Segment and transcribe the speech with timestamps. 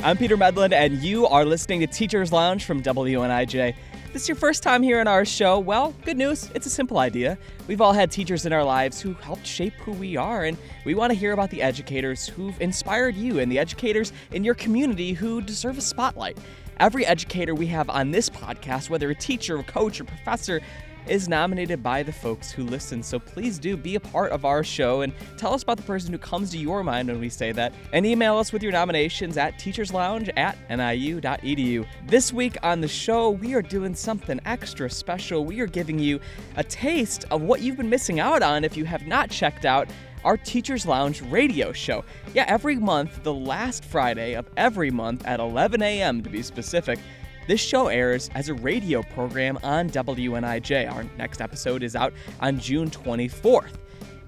[0.00, 3.74] I'm Peter Medlin, and you are listening to Teachers Lounge from WNIJ.
[4.04, 6.48] If this is your first time here on our show, well, good news.
[6.54, 7.36] It's a simple idea.
[7.66, 10.94] We've all had teachers in our lives who helped shape who we are, and we
[10.94, 15.14] want to hear about the educators who've inspired you and the educators in your community
[15.14, 16.38] who deserve a spotlight.
[16.78, 20.60] Every educator we have on this podcast, whether a teacher, a coach, or professor,
[21.08, 23.02] is nominated by the folks who listen.
[23.02, 26.12] So please do be a part of our show and tell us about the person
[26.12, 27.72] who comes to your mind when we say that.
[27.92, 31.86] And email us with your nominations at teacherslounge at niu.edu.
[32.06, 35.44] This week on the show, we are doing something extra special.
[35.44, 36.20] We are giving you
[36.56, 39.88] a taste of what you've been missing out on if you have not checked out
[40.24, 42.04] our Teachers Lounge radio show.
[42.34, 46.22] Yeah, every month, the last Friday of every month at 11 a.m.
[46.22, 46.98] to be specific,
[47.48, 50.92] this show airs as a radio program on WNIJ.
[50.92, 53.72] Our next episode is out on June 24th.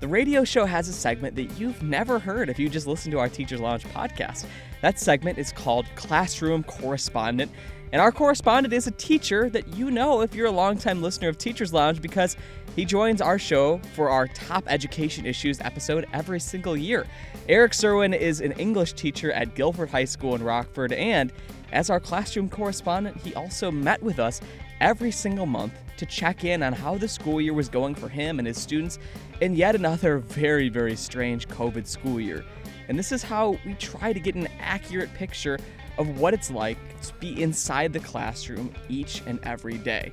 [0.01, 3.19] The radio show has a segment that you've never heard if you just listen to
[3.19, 4.47] our Teachers Lounge podcast.
[4.81, 7.53] That segment is called Classroom Correspondent.
[7.93, 11.37] And our correspondent is a teacher that you know if you're a longtime listener of
[11.37, 12.39] Teachers Lounge because
[12.75, 17.07] he joins our show for our Top Education Issues episode every single year.
[17.51, 21.33] Eric Serwin is an English teacher at Guilford High School in Rockford, and
[21.73, 24.41] as our classroom correspondent, he also met with us
[24.81, 28.39] every single month to check in on how the school year was going for him
[28.39, 28.99] and his students
[29.41, 32.45] in yet another very, very strange COVID school year.
[32.89, 35.59] And this is how we try to get an accurate picture
[35.99, 40.13] of what it's like to be inside the classroom each and every day.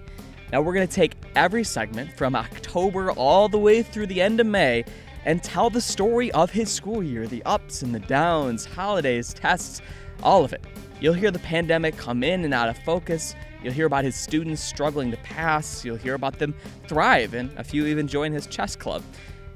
[0.51, 4.39] Now, we're going to take every segment from October all the way through the end
[4.39, 4.85] of May
[5.25, 9.81] and tell the story of his school year the ups and the downs, holidays, tests,
[10.23, 10.63] all of it.
[10.99, 13.35] You'll hear the pandemic come in and out of focus.
[13.63, 15.85] You'll hear about his students struggling to pass.
[15.85, 16.55] You'll hear about them
[16.87, 19.03] thrive, and a few even join his chess club.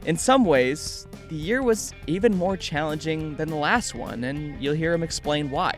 [0.05, 4.75] In some ways, the year was even more challenging than the last one, and you'll
[4.75, 5.75] hear him explain why.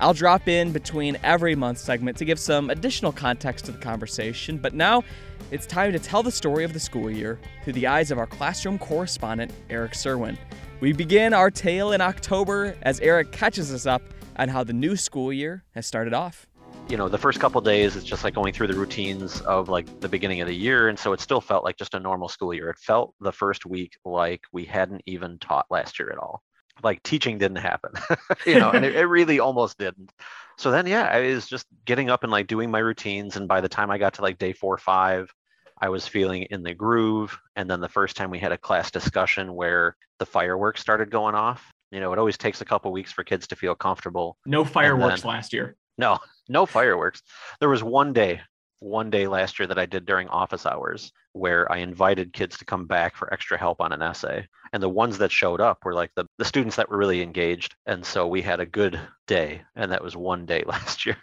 [0.00, 4.58] I'll drop in between every month segment to give some additional context to the conversation,
[4.58, 5.02] but now
[5.50, 8.26] it's time to tell the story of the school year through the eyes of our
[8.26, 10.36] classroom correspondent, Eric Serwin.
[10.80, 14.02] We begin our tale in October as Eric catches us up
[14.38, 16.46] on how the new school year has started off.
[16.88, 20.00] You know, the first couple days, it's just like going through the routines of like
[20.00, 20.88] the beginning of the year.
[20.88, 22.70] And so it still felt like just a normal school year.
[22.70, 26.42] It felt the first week like we hadn't even taught last year at all.
[26.82, 27.90] Like teaching didn't happen,
[28.46, 30.12] you know, and it, it really almost didn't.
[30.56, 33.36] So then, yeah, I was just getting up and like doing my routines.
[33.36, 35.32] And by the time I got to like day four or five,
[35.80, 37.38] I was feeling in the groove.
[37.56, 41.34] And then the first time we had a class discussion where the fireworks started going
[41.34, 44.36] off, you know, it always takes a couple weeks for kids to feel comfortable.
[44.46, 45.76] No fireworks then, last year.
[45.96, 46.18] No,
[46.48, 47.22] no fireworks.
[47.60, 48.40] There was one day,
[48.80, 52.64] one day last year that I did during office hours where I invited kids to
[52.64, 54.46] come back for extra help on an essay.
[54.72, 57.74] And the ones that showed up were like the, the students that were really engaged.
[57.86, 59.62] And so we had a good day.
[59.76, 61.16] And that was one day last year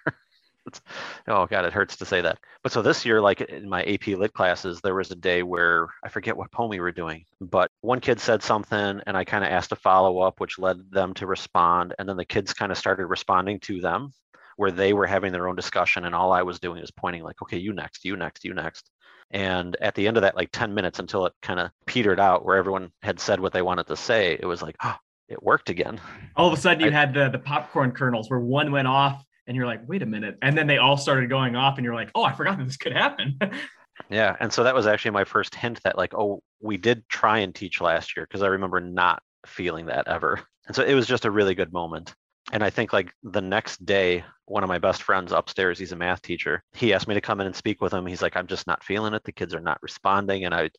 [1.27, 2.39] oh god it hurts to say that.
[2.63, 5.87] But so this year like in my ap lit classes there was a day where
[6.03, 9.43] i forget what poem we were doing but one kid said something and i kind
[9.43, 12.77] of asked a follow-up which led them to respond and then the kids kind of
[12.77, 14.11] started responding to them
[14.57, 17.41] where they were having their own discussion and all i was doing was pointing like
[17.41, 18.89] okay you next you next you next.
[19.31, 22.45] And at the end of that like 10 minutes until it kind of petered out
[22.45, 24.95] where everyone had said what they wanted to say it was like oh
[25.27, 25.99] it worked again.
[26.35, 29.25] All of a sudden you I, had the the popcorn kernels where one went off
[29.47, 30.37] and you're like, wait a minute.
[30.41, 32.77] And then they all started going off, and you're like, oh, I forgot that this
[32.77, 33.39] could happen.
[34.09, 34.35] yeah.
[34.39, 37.53] And so that was actually my first hint that, like, oh, we did try and
[37.53, 40.41] teach last year because I remember not feeling that ever.
[40.67, 42.13] And so it was just a really good moment.
[42.51, 45.95] And I think, like, the next day, one of my best friends upstairs, he's a
[45.95, 46.63] math teacher.
[46.73, 48.05] He asked me to come in and speak with him.
[48.05, 49.23] He's like, I'm just not feeling it.
[49.23, 50.45] The kids are not responding.
[50.45, 50.69] And I,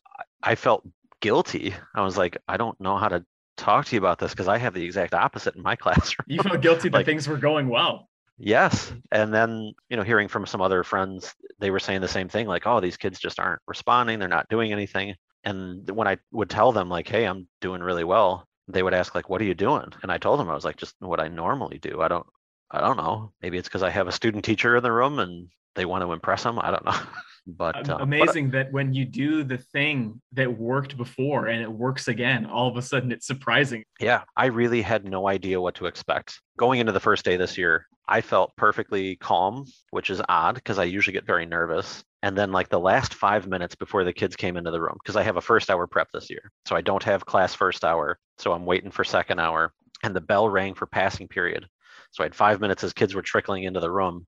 [0.41, 0.87] I felt
[1.21, 1.73] guilty.
[1.95, 3.25] I was like, I don't know how to
[3.57, 6.25] talk to you about this because I have the exact opposite in my classroom.
[6.27, 8.07] You felt guilty that like, things were going well.
[8.37, 8.93] Yes.
[9.11, 12.47] And then, you know, hearing from some other friends, they were saying the same thing
[12.47, 14.19] like, oh, these kids just aren't responding.
[14.19, 15.15] They're not doing anything.
[15.43, 19.15] And when I would tell them, like, hey, I'm doing really well, they would ask,
[19.15, 19.91] like, what are you doing?
[20.03, 22.01] And I told them, I was like, just what I normally do.
[22.01, 22.27] I don't,
[22.69, 23.31] I don't know.
[23.41, 26.11] Maybe it's because I have a student teacher in the room and they want to
[26.11, 26.59] impress them.
[26.59, 26.99] I don't know.
[27.47, 31.71] but uh, amazing but, that when you do the thing that worked before and it
[31.71, 33.83] works again all of a sudden it's surprising.
[33.99, 36.41] Yeah i really had no idea what to expect.
[36.57, 40.77] Going into the first day this year i felt perfectly calm which is odd because
[40.77, 42.03] i usually get very nervous.
[42.23, 45.15] And then like the last five minutes before the kids came into the room because
[45.15, 48.17] i have a first hour prep this year so i don't have class first hour
[48.37, 49.71] so i'm waiting for second hour
[50.03, 51.65] and the bell rang for passing period.
[52.11, 54.25] So i had five minutes as kids were trickling into the room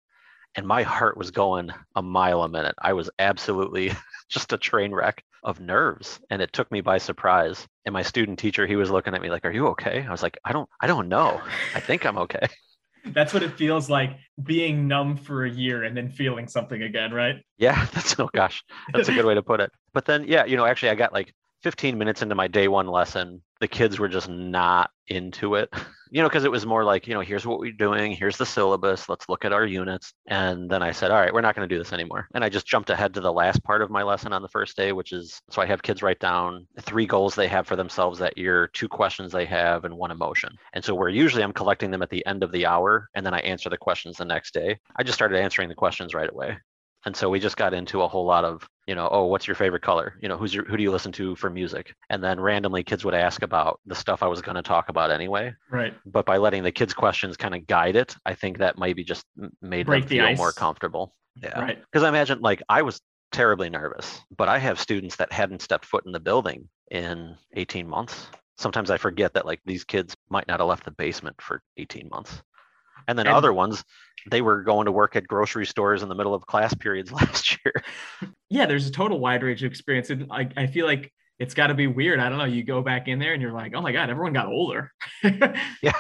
[0.56, 2.76] and my heart was going a mile a minute.
[2.82, 3.94] I was absolutely
[4.30, 7.68] just a train wreck of nerves and it took me by surprise.
[7.86, 10.24] And my student teacher, he was looking at me like, "Are you okay?" I was
[10.24, 11.42] like, "I don't I don't know.
[11.76, 12.48] I think I'm okay."
[13.06, 17.14] That's what it feels like being numb for a year and then feeling something again,
[17.14, 17.38] right?
[17.58, 18.64] Yeah, that's oh gosh,
[18.94, 19.72] that's a good way to put it.
[19.94, 22.88] But then, yeah, you know, actually, I got like 15 minutes into my day one
[22.88, 25.74] lesson, the kids were just not into it.
[26.12, 28.44] You know, because it was more like, you know, here's what we're doing, here's the
[28.44, 30.12] syllabus, let's look at our units.
[30.26, 32.28] And then I said, all right, we're not going to do this anymore.
[32.34, 34.76] And I just jumped ahead to the last part of my lesson on the first
[34.76, 38.18] day, which is so I have kids write down three goals they have for themselves
[38.18, 40.52] that year, two questions they have, and one emotion.
[40.74, 43.36] And so where usually I'm collecting them at the end of the hour and then
[43.36, 46.58] I answer the questions the next day, I just started answering the questions right away
[47.06, 49.56] and so we just got into a whole lot of you know oh what's your
[49.56, 50.16] favorite color?
[50.22, 51.94] You know who's your who do you listen to for music?
[52.10, 55.12] And then randomly kids would ask about the stuff i was going to talk about
[55.12, 55.54] anyway.
[55.72, 55.94] Right.
[56.06, 59.26] But by letting the kids questions kind of guide it i think that maybe just
[59.62, 60.38] made Break them the feel ice.
[60.38, 61.14] more comfortable.
[61.42, 61.60] Yeah.
[61.60, 61.80] Right.
[61.92, 63.00] Because i imagine like i was
[63.32, 67.88] terribly nervous but i have students that hadn't stepped foot in the building in 18
[67.88, 68.28] months.
[68.58, 72.10] Sometimes i forget that like these kids might not have left the basement for 18
[72.12, 72.42] months
[73.08, 73.84] and then And- other ones
[74.30, 77.58] they were going to work at grocery stores in the middle of class periods last
[77.64, 77.74] year
[78.50, 81.68] yeah there's a total wide range of experience and I, I feel like it's got
[81.68, 83.82] to be weird i don't know you go back in there and you're like oh
[83.82, 84.92] my god everyone got older
[85.24, 85.94] yeah.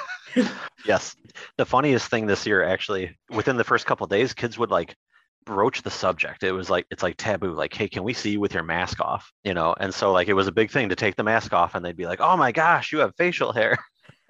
[0.86, 1.16] Yes.
[1.58, 4.96] The funniest thing this year, actually, within the first couple of days, kids would like
[5.46, 6.44] broach the subject.
[6.44, 7.54] It was like it's like taboo.
[7.54, 9.32] Like, hey, can we see you with your mask off?
[9.44, 11.76] You know, and so like it was a big thing to take the mask off,
[11.76, 13.78] and they'd be like, "Oh my gosh, you have facial hair."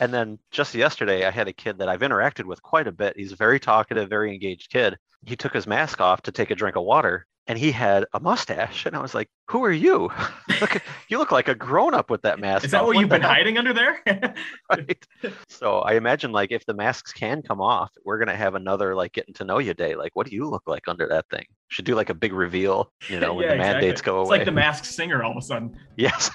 [0.00, 3.16] And then just yesterday, I had a kid that I've interacted with quite a bit.
[3.16, 4.96] He's a very talkative, very engaged kid.
[5.26, 8.20] He took his mask off to take a drink of water, and he had a
[8.20, 8.86] mustache.
[8.86, 10.10] And I was like, "Who are you?
[10.62, 12.86] look, you look like a grown up with that mask." is that off.
[12.86, 14.00] what you've been hell?" hiding under there
[14.70, 15.06] right?
[15.48, 19.12] So I imagine like if the masks can come off, we're gonna have another like
[19.12, 19.96] getting to know you day.
[19.96, 21.44] Like, what do you look like under that thing?
[21.68, 24.10] Should do like a big reveal, you know, when Yeah, the mandates exactly.
[24.12, 24.22] go away.
[24.22, 26.30] it's like the masked singer all of a sudden yes.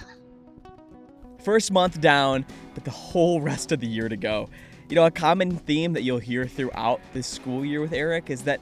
[1.46, 2.44] First month down,
[2.74, 4.50] but the whole rest of the year to go.
[4.90, 8.42] You know, a common theme that you'll hear throughout this school year with Eric is
[8.46, 8.60] that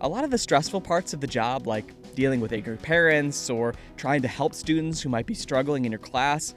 [0.00, 3.72] a lot of the stressful parts of the job, like dealing with angry parents or
[3.96, 6.56] trying to help students who might be struggling in your class,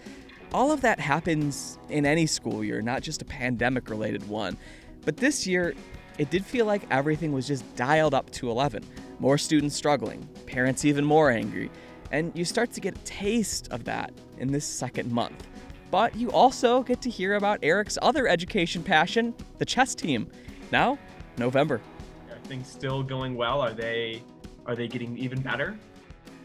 [0.52, 4.58] all of that happens in any school year, not just a pandemic related one.
[5.06, 5.76] But this year,
[6.18, 8.84] it did feel like everything was just dialed up to 11.
[9.20, 11.70] More students struggling, parents even more angry,
[12.12, 15.48] and you start to get a taste of that in this second month.
[15.90, 20.30] But you also get to hear about Eric's other education passion, the chess team.
[20.72, 20.98] Now,
[21.38, 21.82] November.
[22.30, 24.22] are things still going well are they
[24.66, 25.78] are they getting even better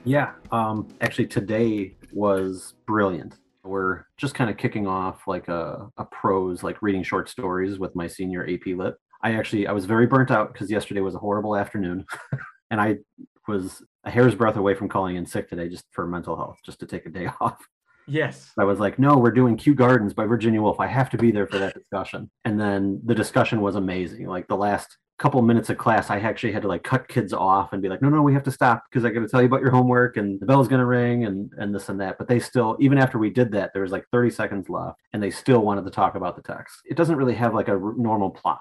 [0.05, 3.35] Yeah, um, actually, today was brilliant.
[3.65, 7.95] We're just kind of kicking off like a, a prose, like reading short stories with
[7.95, 8.95] my senior AP Lit.
[9.23, 12.05] I actually I was very burnt out because yesterday was a horrible afternoon,
[12.71, 12.99] and I
[13.47, 16.81] was a hair's breadth away from calling in sick today just for mental health, just
[16.81, 17.65] to take a day off.
[18.07, 20.81] Yes I was like, no, we're doing Kew Gardens by Virginia Woolf.
[20.81, 22.31] I have to be there for that discussion.
[22.45, 24.27] And then the discussion was amazing.
[24.27, 27.73] Like the last couple minutes of class, I actually had to like cut kids off
[27.73, 29.47] and be like, no, no, we have to stop because I got to tell you
[29.47, 32.19] about your homework and the bell's going to ring and, and this and that.
[32.19, 35.23] But they still, even after we did that, there was like 30 seconds left and
[35.23, 36.81] they still wanted to talk about the text.
[36.85, 38.61] It doesn't really have like a r- normal plot.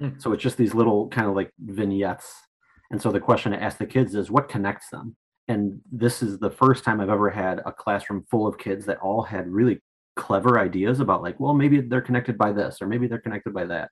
[0.00, 0.20] Mm.
[0.20, 2.34] So it's just these little kind of like vignettes.
[2.90, 5.16] And so the question to ask the kids is what connects them?
[5.48, 8.98] And this is the first time I've ever had a classroom full of kids that
[8.98, 9.80] all had really
[10.16, 13.64] clever ideas about like, well, maybe they're connected by this or maybe they're connected by
[13.66, 13.90] that.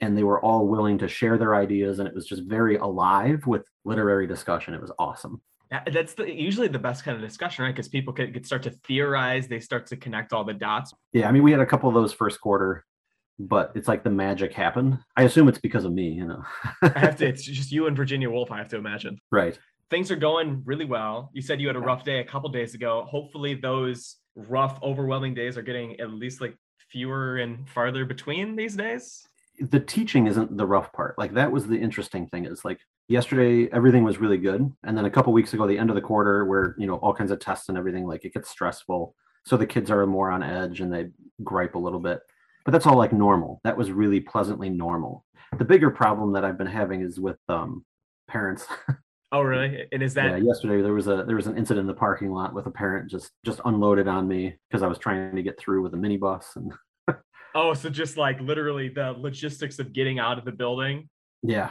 [0.00, 3.46] And they were all willing to share their ideas and it was just very alive
[3.46, 4.74] with literary discussion.
[4.74, 5.40] It was awesome.
[5.72, 8.62] Yeah, that's the, usually the best kind of discussion right because people can, can start
[8.64, 11.66] to theorize they start to connect all the dots Yeah, I mean we had a
[11.66, 12.84] couple of those first quarter,
[13.40, 15.00] but it's like the magic happened.
[15.16, 16.44] I assume it's because of me, you know.
[16.82, 19.58] i have to it's just you and virginia woolf i have to imagine right.
[19.90, 21.30] Things are going really well.
[21.32, 23.06] You said you had a rough day a couple days ago.
[23.08, 26.56] Hopefully those rough overwhelming days are getting at least like
[26.90, 29.26] fewer and farther between these days?
[29.58, 31.16] The teaching isn't the rough part.
[31.18, 32.44] Like that was the interesting thing.
[32.44, 32.78] Is like
[33.08, 34.70] yesterday everything was really good.
[34.84, 37.14] And then a couple weeks ago the end of the quarter where you know all
[37.14, 39.14] kinds of tests and everything like it gets stressful.
[39.46, 41.08] So the kids are more on edge and they
[41.42, 42.20] gripe a little bit.
[42.64, 43.60] But that's all like normal.
[43.64, 45.24] That was really pleasantly normal.
[45.56, 47.84] The bigger problem that i've been having is with um
[48.28, 48.66] parents
[49.36, 49.86] oh really?
[49.92, 52.30] And is that yeah yesterday there was a there was an incident in the parking
[52.32, 55.58] lot with a parent just just unloaded on me because i was trying to get
[55.58, 56.72] through with a minibus and
[57.54, 61.08] oh so just like literally the logistics of getting out of the building?
[61.42, 61.70] Yeah.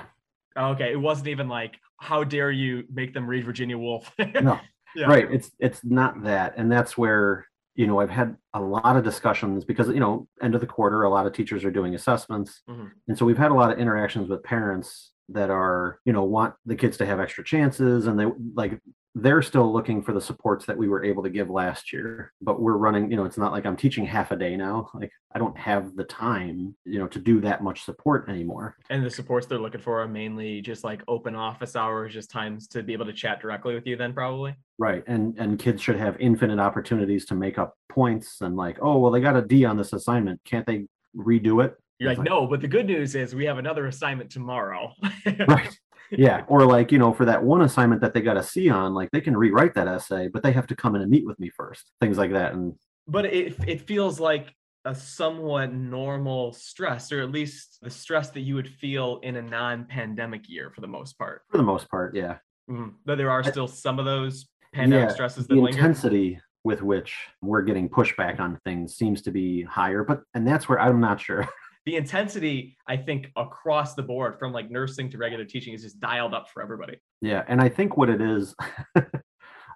[0.58, 4.12] Okay it wasn't even like how dare you make them read virginia woolf?
[4.42, 4.60] No.
[4.96, 5.08] Yeah.
[5.08, 7.46] right it's it's not that and that's where
[7.76, 11.04] you know i've had a lot of discussions because you know end of the quarter
[11.04, 12.62] a lot of teachers are doing assessments.
[12.70, 12.92] Mhm.
[13.10, 16.54] and so we've had a lot of interactions with parents that are you know want
[16.66, 18.80] the kids to have extra chances and they like
[19.18, 22.62] they're still looking for the supports that we were able to give last year but
[22.62, 25.40] we're running you know it's not like i'm teaching half a day now like i
[25.40, 29.48] don't have the time you know to do that much support anymore And the supports
[29.48, 33.06] they're looking for are mainly just like open office hours, just times to be able
[33.06, 33.96] to chat directly with you.
[33.96, 34.56] Then probably.
[34.78, 39.00] right and and kids should have infinite opportunities to make up points and like oh
[39.00, 42.28] well they got a d on this assignment can't they redo it You're It's like,
[42.30, 44.92] no, but the good news is we have another assignment tomorrow.
[45.48, 45.78] right
[46.12, 48.94] yeah or like you know for that one assignment that they got a c on
[48.94, 51.40] like they can rewrite that essay but they have to come in and meet with
[51.40, 52.76] me first things like that and
[53.08, 54.54] but it it feels like
[54.88, 59.42] a somewhat normal stress, or at least the stress that you would feel in a
[59.42, 61.42] non-pandemic year for the most part.
[61.50, 62.38] for the most part yeah
[62.70, 62.94] Mhm.
[63.04, 65.76] But there are still some of those pandemic Yeah, stresses that the linger.
[65.80, 70.70] intensity with which we're getting pushback on things seems to be higher but and that's
[70.70, 71.48] where i'm not sure
[71.86, 76.00] The intensity, I think, across the board, from like nursing to regular teaching, is just
[76.00, 76.98] dialed up for everybody.
[77.22, 78.56] yeah and i think what it is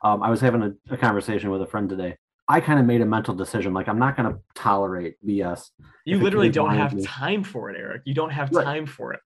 [0.03, 2.15] um, i was having a, a conversation with a friend today
[2.47, 5.69] i kind of made a mental decision like i'm not going to tolerate bs
[6.05, 8.01] You literally don't have to- time for it, Eric.
[8.05, 8.63] You don't have Right.
[8.65, 9.19] time for it.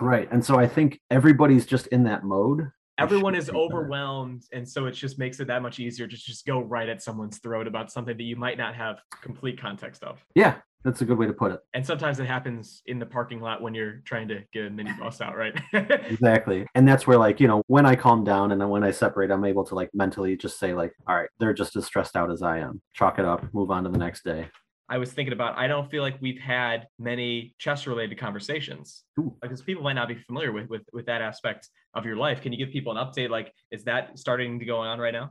[0.00, 4.84] right and so i think everybody's just in that mode Everyone is overwhelmed, and so
[4.84, 7.90] it just makes it that much easier to just go right at someone's throat about
[7.90, 10.22] something that you might not have complete context of.
[10.34, 13.40] yeah that's a good way to put it And sometimes it happens in the parking
[13.40, 15.54] lot when you're trying to get a mini bus out, right?
[15.72, 18.90] exactly and that's where like you know when i calm down and then when i
[18.90, 22.16] separate i'm able to like mentally just say like all right they're just as stressed
[22.16, 24.48] out as i am chalk it up move on to the next day
[24.90, 29.36] I was thinking about I don't feel like we've had many chess related conversations Ooh.
[29.40, 32.40] because people might not be familiar with, with with that aspect of your life.
[32.40, 33.30] Can you give people an update?
[33.30, 35.30] Like, is that starting to go on right now?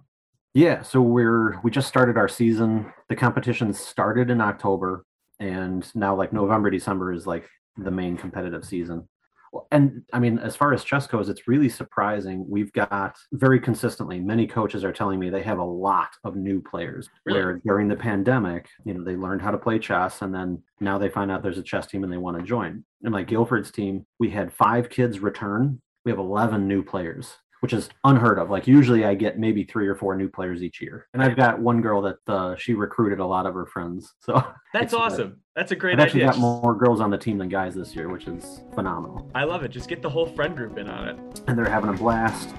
[0.53, 2.91] Yeah, so we're we just started our season.
[3.09, 5.03] The competition started in October,
[5.39, 9.07] and now like November, December is like the main competitive season.
[9.51, 12.45] Well, And I mean, as far as chess goes, it's really surprising.
[12.47, 16.61] We've got very consistently, many coaches are telling me they have a lot of new
[16.61, 17.09] players.
[17.25, 17.39] Really?
[17.39, 20.97] Where during the pandemic, you know, they learned how to play chess, and then now
[20.97, 22.83] they find out there's a chess team and they want to join.
[23.03, 25.81] And like Guilford's team, we had five kids return.
[26.05, 28.49] We have 11 new players which is unheard of.
[28.49, 31.07] Like usually I get maybe three or four new players each year.
[31.13, 34.13] And I've got one girl that uh, she recruited a lot of her friends.
[34.29, 35.41] So That's It's, uh, awesome.
[35.55, 38.09] That's a I've great actually got more girls on the team than guys this year,
[38.09, 39.29] which is phenomenal.
[39.33, 39.69] I love it.
[39.69, 41.41] Just get the whole friend group in on it.
[41.47, 42.53] And they're having a blast.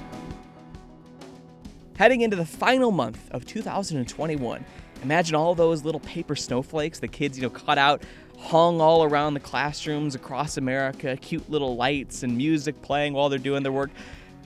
[1.96, 4.64] Heading into the final month of 2021,
[5.02, 8.02] imagine all those little paper snowflakes the kids, you know, cut out,
[8.38, 13.38] hung all around the classrooms across America, cute little lights and music playing while they're
[13.38, 13.90] doing their work.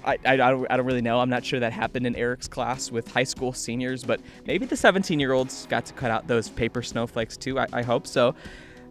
[0.04, 1.20] I, I, I don't, really know.
[1.20, 4.76] I'm not sure that happened in Eric's class with high school seniors, but maybe the
[4.76, 7.58] 17 year olds got to cut out those paper snowflakes too.
[7.58, 8.34] I, I hope so.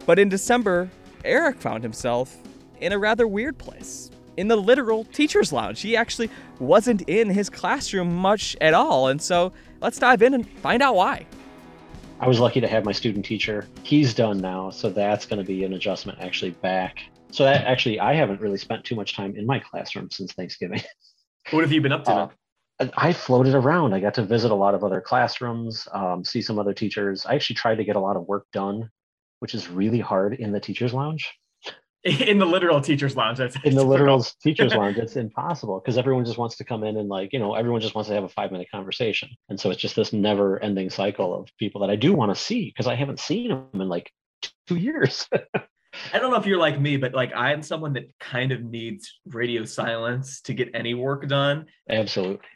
[0.05, 0.89] But in December,
[1.23, 2.37] Eric found himself
[2.81, 4.09] in a rather weird place.
[4.35, 5.81] In the literal teacher's lounge.
[5.81, 9.09] He actually wasn't in his classroom much at all.
[9.09, 11.27] And so let's dive in and find out why.
[12.19, 13.67] I was lucky to have my student teacher.
[13.83, 17.03] He's done now, so that's going to be an adjustment actually back.
[17.33, 20.81] So that actually, I haven't really spent too much time in my classroom since Thanksgiving.
[21.51, 22.11] What have you been up to?
[22.79, 23.93] Uh, I- floated around.
[23.93, 27.25] I got to visit a lot of other classrooms, um, see some other teachers.
[27.25, 28.89] I actually tried to get a lot of work done,
[29.39, 31.33] which is really hard in the teacher's lounge.
[32.03, 33.39] in the literal teacher's lounge.
[33.39, 33.89] That's In the difficult.
[33.89, 37.39] literal teacher's lounge, it's impossible because everyone just wants to come in and like, you
[37.39, 39.29] know, everyone just wants to have a five minute conversation.
[39.49, 42.41] And so it's just this never ending cycle of people that I do want to
[42.41, 44.09] see because I haven't seen them in like
[44.67, 45.27] two years.
[46.13, 49.19] I don't know if you're like me, but like I'm someone that kind of needs
[49.25, 51.65] radio silence to get any work done.
[51.89, 52.39] Absolutely.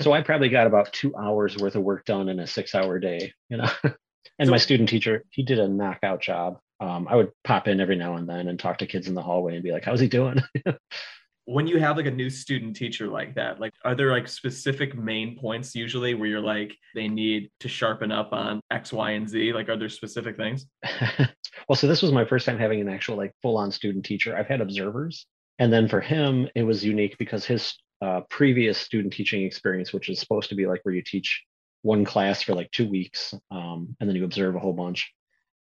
[0.00, 2.98] So I probably got about two hours worth of work done in a six hour
[2.98, 3.68] day, you know.
[4.38, 6.58] and my student teacher, he did a knockout job.
[6.80, 9.22] Um, I would pop in every now and then and talk to kids in the
[9.22, 10.42] hallway and be like, how's he doing?
[11.46, 14.96] When you have like a new student teacher like that, like are there like specific
[14.96, 19.28] main points usually where you're like they need to sharpen up on X, Y, and
[19.28, 19.52] Z?
[19.52, 20.66] Like are there specific things?
[21.68, 24.36] well, so this was my first time having an actual like full on student teacher.
[24.36, 25.26] I've had observers.
[25.58, 30.08] And then for him, it was unique because his uh, previous student teaching experience, which
[30.08, 31.44] is supposed to be like where you teach
[31.82, 35.12] one class for like two weeks um, and then you observe a whole bunch,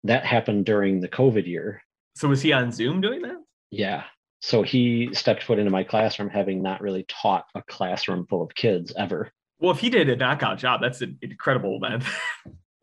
[0.04, 1.82] that happened during the COVID year.
[2.16, 3.38] So was he on Zoom doing that?
[3.70, 4.04] Yeah.
[4.42, 8.54] So he stepped foot into my classroom having not really taught a classroom full of
[8.56, 9.32] kids ever.
[9.60, 12.04] Well, if he did a knockout job, that's an incredible, man.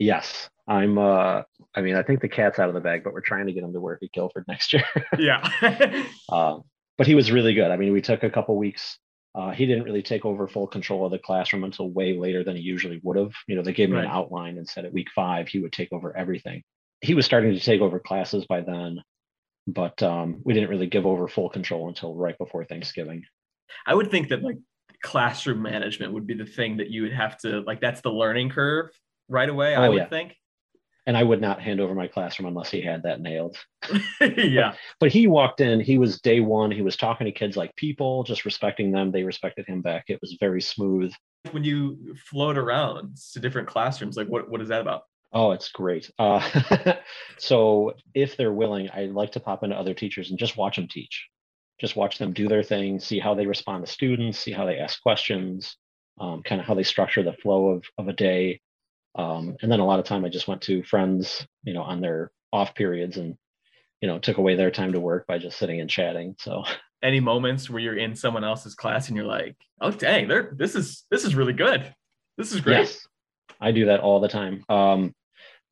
[0.00, 0.48] Yes.
[0.68, 1.42] I'm uh
[1.74, 3.64] I mean, I think the cat's out of the bag, but we're trying to get
[3.64, 4.84] him to work at Guilford next year.
[5.18, 5.42] yeah.
[6.30, 6.62] Um,
[6.98, 7.72] but he was really good.
[7.72, 8.96] I mean, we took a couple weeks.
[9.34, 12.54] Uh, he didn't really take over full control of the classroom until way later than
[12.54, 13.32] he usually would have.
[13.48, 14.04] You know, they gave him Right.
[14.04, 16.62] an outline and said at week five he would take over everything.
[17.00, 19.02] He was starting to take over classes by then,
[19.68, 23.24] but um, we didn't really give over full control until right before Thanksgiving.
[23.86, 24.56] I would think that like
[25.02, 28.50] classroom management would be the thing that you would have to like that's the learning
[28.50, 28.88] curve
[29.28, 30.08] right away, Oh, I would yeah.
[30.08, 30.34] think.
[31.06, 33.56] And I would not hand over my classroom unless he had that nailed.
[34.20, 34.74] yeah.
[35.00, 38.24] But he walked in, he was day one, he was talking to kids like people,
[38.24, 39.10] just respecting them.
[39.10, 40.04] They respected him back.
[40.08, 41.12] It was very smooth.
[41.52, 45.02] When you float around to different classrooms, like what, what is that about?
[45.32, 46.10] Oh, it's great.
[46.18, 46.94] Uh,
[47.38, 50.88] so if they're willing, I like to pop into other teachers and just watch them
[50.88, 51.28] teach.
[51.80, 54.78] Just watch them do their thing, see how they respond to students, see how they
[54.78, 55.76] ask questions,
[56.18, 58.60] um, kind of how they structure the flow of, of a day.
[59.14, 62.00] Um, and then a lot of time I just went to friends, you know, on
[62.00, 63.36] their off periods and,
[64.00, 66.34] you know, took away their time to work by just sitting and chatting.
[66.38, 66.64] So
[67.02, 70.74] Any moments where you're in someone else's class and you're like, oh dang, they're this
[70.74, 71.94] is this is really good.
[72.36, 72.78] This is great.
[72.78, 73.06] Yes,
[73.60, 74.64] I do that all the time.
[74.68, 75.14] Um,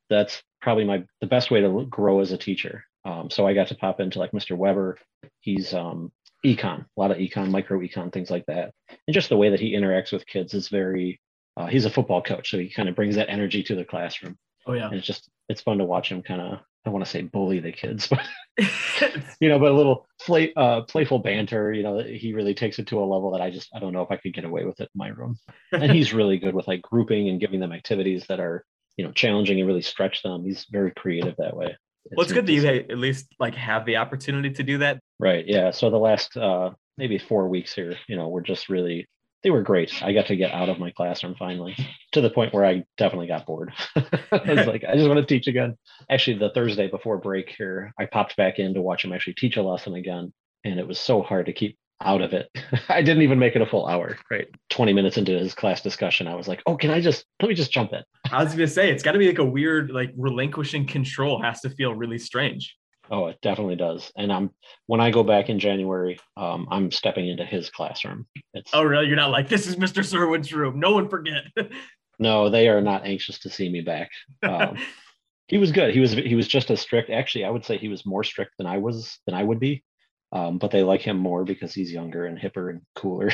[0.09, 2.83] that's probably my the best way to grow as a teacher.
[3.05, 4.57] Um, so I got to pop into like Mr.
[4.57, 4.97] Weber.
[5.41, 6.11] He's um,
[6.45, 8.71] econ, a lot of econ, micro econ, things like that.
[8.89, 11.19] And just the way that he interacts with kids is very.
[11.55, 14.37] Uh, he's a football coach, so he kind of brings that energy to the classroom,
[14.67, 14.85] Oh yeah.
[14.85, 16.59] and it's just it's fun to watch him kind of.
[16.87, 18.25] I don't want to say bully the kids, but
[19.41, 21.73] you know, but a little play, uh, playful banter.
[21.73, 24.03] You know, he really takes it to a level that I just I don't know
[24.03, 25.37] if I could get away with it in my room.
[25.73, 28.63] And he's really good with like grouping and giving them activities that are
[28.95, 30.45] you know challenging and really stretch them.
[30.45, 31.75] He's very creative that way.
[32.11, 32.79] well, it's good that you to see.
[32.79, 35.01] ha- at least like have the opportunity to do that.
[35.19, 35.45] right.
[35.45, 35.71] Yeah.
[35.71, 39.09] So the last uh, maybe four weeks here, you know, we're just really
[39.43, 40.03] they were great.
[40.03, 41.75] I got to get out of my classroom finally
[42.13, 43.71] to the point where I definitely got bored.
[43.95, 45.77] I was like, I just want to teach again.
[46.09, 49.57] Actually, the Thursday before break here, I popped back in to watch him actually teach
[49.57, 50.33] a lesson again.
[50.63, 52.49] And it was so hard to keep out of it.
[52.89, 54.47] I didn't even make it a full hour, right?
[54.69, 57.55] 20 minutes into his class discussion, I was like, oh, can I just, let me
[57.55, 58.03] just jump in.
[58.31, 61.61] I was gonna say it's got to be like a weird like relinquishing control has
[61.61, 62.75] to feel really strange.
[63.09, 64.11] Oh, it definitely does.
[64.17, 64.51] And I'm,
[64.85, 68.27] when I go back in January, um, I'm stepping into his classroom.
[68.53, 69.07] It's, Oh really?
[69.07, 70.03] You're not like this is Mr.
[70.03, 70.79] Serwin's room.
[70.79, 71.43] No one forget.
[72.19, 74.09] no, they are not anxious to see me back.
[74.43, 74.77] Um,
[75.47, 75.93] he was good.
[75.93, 77.09] He was he was just as strict.
[77.09, 79.83] Actually, I would say he was more strict than I was than I would be.
[80.31, 83.31] Um, but they like him more because he's younger and hipper and cooler.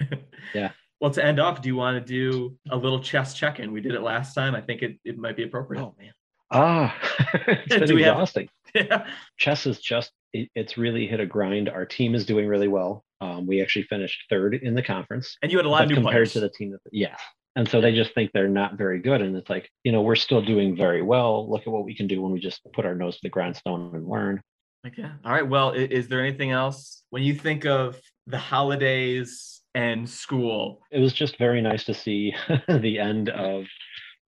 [0.54, 0.72] Yeah.
[1.00, 3.72] well, to end off, do you want to do a little chess check-in?
[3.72, 4.56] We did it last time.
[4.56, 5.80] I think it, it might be appropriate.
[5.80, 6.12] Oh man.
[6.54, 6.96] Ah,
[7.48, 8.48] it's been we have- exhausting.
[8.74, 9.06] yeah.
[9.36, 11.68] Chess is just it, it's really hit a grind.
[11.68, 13.04] Our team is doing really well.
[13.20, 15.36] Um, we actually finished third in the conference.
[15.42, 16.32] And you had a lot of new compared players.
[16.34, 17.16] to the team that yeah.
[17.56, 19.22] And so they just think they're not very good.
[19.22, 21.48] And it's like, you know, we're still doing very well.
[21.48, 23.94] Look at what we can do when we just put our nose to the grindstone
[23.94, 24.42] and learn.
[24.86, 25.04] Okay.
[25.24, 25.48] All right.
[25.48, 30.80] Well, i- is there anything else when you think of the holidays and school?
[30.90, 32.34] it was just very nice to see
[32.68, 33.64] the end of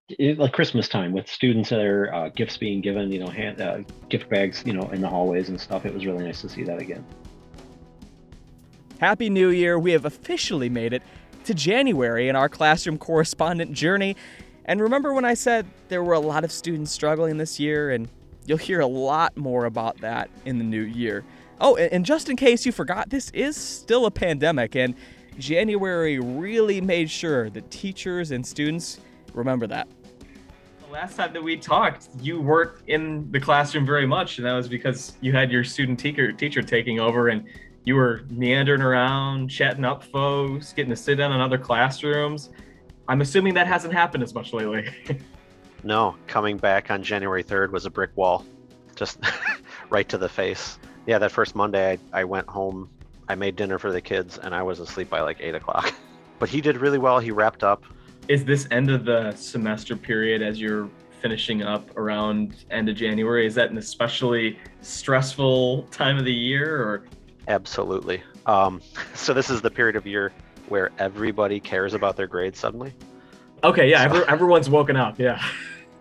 [0.08, 3.78] it, like Christmas time with students their uh, gifts being given, you know, hand, uh,
[4.08, 5.84] gift bags, you know, in the hallways and stuff.
[5.84, 7.04] It was really nice to see that again.
[9.00, 9.78] Happy New Year!
[9.78, 11.02] We have officially made it
[11.44, 14.16] to January in our classroom correspondent journey.
[14.64, 18.08] And remember when I said there were a lot of students struggling this year, and
[18.46, 21.24] you'll hear a lot more about that in the new year.
[21.60, 24.94] Oh, and just in case you forgot, this is still a pandemic, and
[25.38, 29.00] January really made sure that teachers and students
[29.36, 29.86] remember that.
[30.86, 34.54] The last time that we talked, you weren't in the classroom very much, and that
[34.54, 37.44] was because you had your student teacher teacher taking over, and
[37.84, 42.50] you were meandering around, chatting up folks, getting to sit in on other classrooms.
[43.08, 44.88] I'm assuming that hasn't happened as much lately.
[45.84, 48.44] No, coming back on January 3rd was a brick wall,
[48.96, 49.20] just
[49.90, 50.80] right to the face.
[51.06, 52.90] Yeah, that first Monday, I, I went home,
[53.28, 55.94] I made dinner for the kids, and I was asleep by like 8 o'clock.
[56.38, 57.18] But he did really well.
[57.18, 57.84] He wrapped up.
[58.28, 60.88] Is this end of the semester period as you're
[61.20, 63.46] finishing up around end of January?
[63.46, 67.04] Is that an especially stressful time of the year, or
[67.48, 68.22] Absolutely.
[68.46, 68.80] Um,
[69.14, 70.32] so, this is the period of year
[70.68, 72.92] where everybody cares about their grades suddenly.
[73.62, 75.42] okay, yeah, So- every, everyone's woken up, yeah.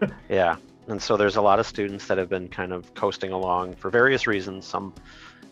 [0.30, 0.58] Yeah.
[0.88, 3.90] And so there's a lot of students that have been kind of coasting along for
[3.90, 4.94] various reasons, some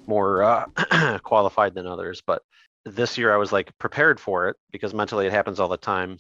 [0.06, 2.22] more uh, qualified than others.
[2.26, 2.44] But
[2.86, 6.18] this year I was like prepared for it because mentally it happens all the time.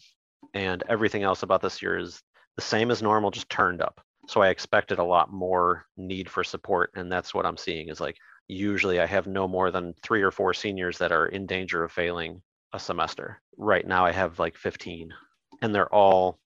[0.53, 2.21] And everything else about this year is
[2.55, 4.01] the same as normal, just turned up.
[4.27, 6.91] So I expected a lot more need for support.
[6.95, 10.31] And that's what I'm seeing is like usually I have no more than three or
[10.31, 12.41] four seniors that are in danger of failing
[12.73, 13.41] a semester.
[13.57, 15.13] Right now I have like 15
[15.61, 16.39] and they're all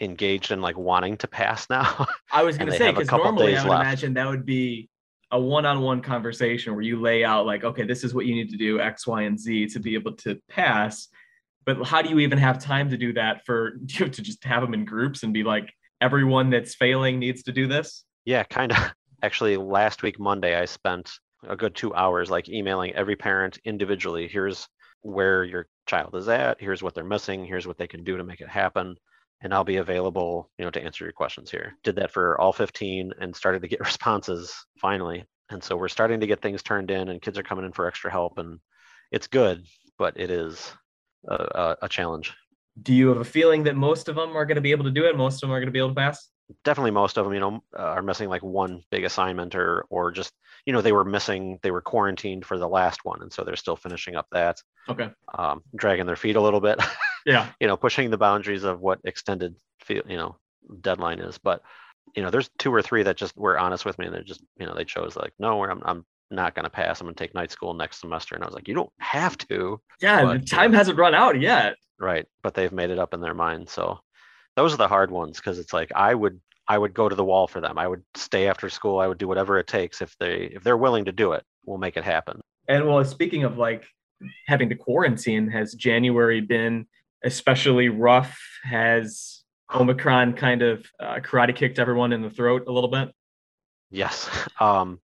[0.00, 2.06] engaged in like wanting to pass now.
[2.32, 3.82] I was going to say because normally I would left.
[3.82, 4.88] imagine that would be
[5.32, 8.56] a one-on-one conversation where you lay out like, okay, this is what you need to
[8.56, 11.08] do X, Y, and Z to be able to pass.
[11.66, 14.62] But how do you even have time to do that for you to just have
[14.62, 18.04] them in groups and be like, everyone that's failing needs to do this?
[18.24, 18.78] Yeah, kind of.
[19.22, 21.10] Actually, last week, Monday, I spent
[21.46, 24.28] a good two hours like emailing every parent individually.
[24.28, 24.66] Here's
[25.02, 26.60] where your child is at.
[26.60, 27.44] Here's what they're missing.
[27.44, 28.96] Here's what they can do to make it happen.
[29.42, 31.74] And I'll be available, you know, to answer your questions here.
[31.82, 35.24] Did that for all 15 and started to get responses finally.
[35.50, 37.86] And so we're starting to get things turned in and kids are coming in for
[37.86, 38.60] extra help and
[39.10, 39.66] it's good,
[39.98, 40.72] but it is
[41.28, 42.34] a, a, challenge.
[42.82, 44.90] Do you have a feeling that most of them are going to be able to
[44.90, 45.16] do it?
[45.16, 46.30] Most of them are going to be able to pass?
[46.64, 50.10] definitely most of them you know uh, are missing like one big assignment or or
[50.10, 50.32] just
[50.66, 53.56] you know they were missing they were quarantined for the last one and so they're
[53.56, 55.10] still finishing up that Okay.
[55.36, 56.80] um, dragging their feet a little bit
[57.26, 57.48] Yeah.
[57.60, 59.54] you know pushing the boundaries of what extended
[59.84, 60.36] feel you know
[60.80, 61.62] deadline is but
[62.16, 64.42] you know there's two or three that just were honest with me and they just
[64.58, 67.22] you know they chose like no i'm, I'm not going to pass i'm going to
[67.22, 70.22] take night school next semester and i was like you don't have to Yeah.
[70.24, 71.74] But, the time hasn't run out yet.
[71.98, 73.98] right but they've made it up in their mind so
[74.56, 77.24] those are the hard ones because it's like i would i would go to the
[77.24, 80.16] wall for them i would stay after school i would do whatever it takes if
[80.18, 83.58] they if they're willing to do it we'll make it happen And well, speaking of
[83.58, 83.84] like
[84.46, 86.86] having to quarantine, has January been
[87.24, 88.38] especially rough?
[88.64, 89.42] Has
[89.74, 93.10] Omicron kind of uh, karate kicked everyone in the throat a little bit?
[93.90, 94.28] yes
[94.60, 95.00] um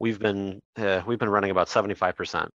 [0.00, 2.48] we've been uh, we've been running about 75%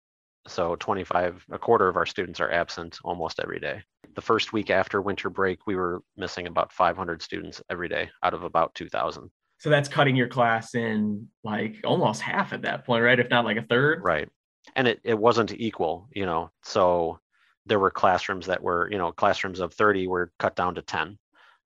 [0.48, 3.82] so 25 a quarter of our students are absent almost every day.
[4.14, 8.34] The first week after winter break we were missing about 500 students every day out
[8.34, 13.02] of about 2000 So that's cutting your class in like almost half at that point,
[13.02, 13.18] right?
[13.18, 14.02] If not like a third.
[14.02, 14.28] right.
[14.74, 16.50] And it, it wasn't equal you know?
[16.62, 17.18] So
[17.66, 21.18] there were classrooms that were you know classrooms of 30 were cut down to 10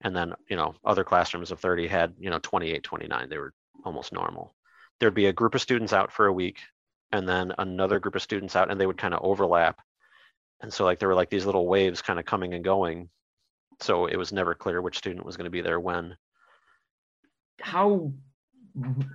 [0.03, 3.53] and then you know other classrooms of 30 had you know 28 29 they were
[3.85, 4.55] almost normal
[5.01, 6.59] there'd be a group of students out for a week
[7.13, 9.81] and then another group of students out and they would kind of overlap
[10.63, 13.09] and so like there were like these little waves kind of coming and going
[13.81, 16.17] so it was never clear which student was going to be there when
[17.61, 18.13] How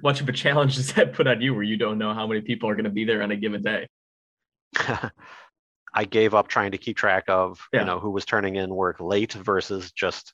[0.04, 2.42] much of a challenge does that put on you where you don't know how many
[2.42, 3.88] people are going to be there on a given day?
[5.98, 7.82] I gave up trying to keep track of Yeah.
[7.82, 10.34] you know who was turning in work late versus just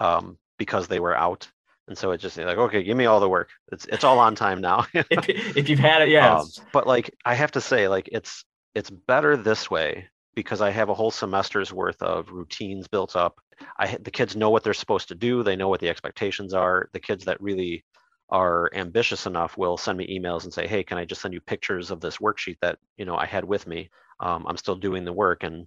[0.00, 1.48] um, because they were out,
[1.88, 3.48] and so it just like okay, give me all the work.
[3.72, 4.86] It's it's all on time now.
[4.94, 6.38] If, if you've had it, yeah.
[6.38, 10.70] Um, but like I have to say, like it's it's better this way because I
[10.70, 13.40] have a whole semester's worth of routines built up.
[13.78, 15.42] I the kids know what they're supposed to do.
[15.42, 16.90] They know what the expectations are.
[16.92, 17.84] The kids that really
[18.30, 21.40] are ambitious enough will send me emails and say, "Hey, can I just send you
[21.40, 23.90] pictures of this worksheet that you know I had with me?
[24.20, 25.66] Um, I'm still doing the work, and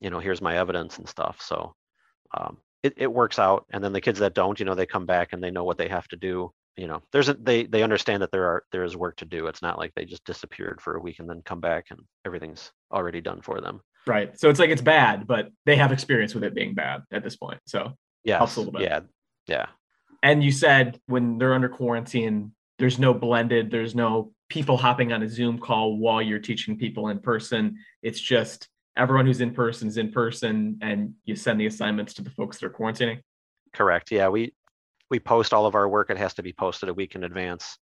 [0.00, 1.76] you know here's my evidence and stuff." So
[2.36, 3.66] um, it it works out.
[3.72, 5.78] And then the kids that don't, you know, they come back and they know what
[5.78, 6.52] they have to do.
[6.76, 9.46] You know, there's a they they understand that there are there is work to do.
[9.46, 12.70] It's not like they just disappeared for a week and then come back and everything's
[12.92, 13.80] already done for them.
[14.06, 14.38] right.
[14.38, 17.36] So it's like it's bad, but they have experience with it being bad at this
[17.36, 17.60] point.
[17.66, 17.92] So
[18.22, 18.82] Yeah, a little bit.
[18.82, 19.00] Yeah,
[19.46, 19.66] yeah.
[20.22, 25.22] And you said when they're under quarantine, there's no blended, there's no people hopping on
[25.22, 27.76] a Zoom call while you're teaching people in person.
[28.02, 32.22] It's just everyone who's in person is in person and you send the assignments to
[32.22, 33.20] the folks that are quarantining.
[33.72, 34.10] Correct.
[34.10, 34.54] Yeah, we
[35.10, 36.10] we post all of our work.
[36.10, 37.78] It has to be posted a week in advance.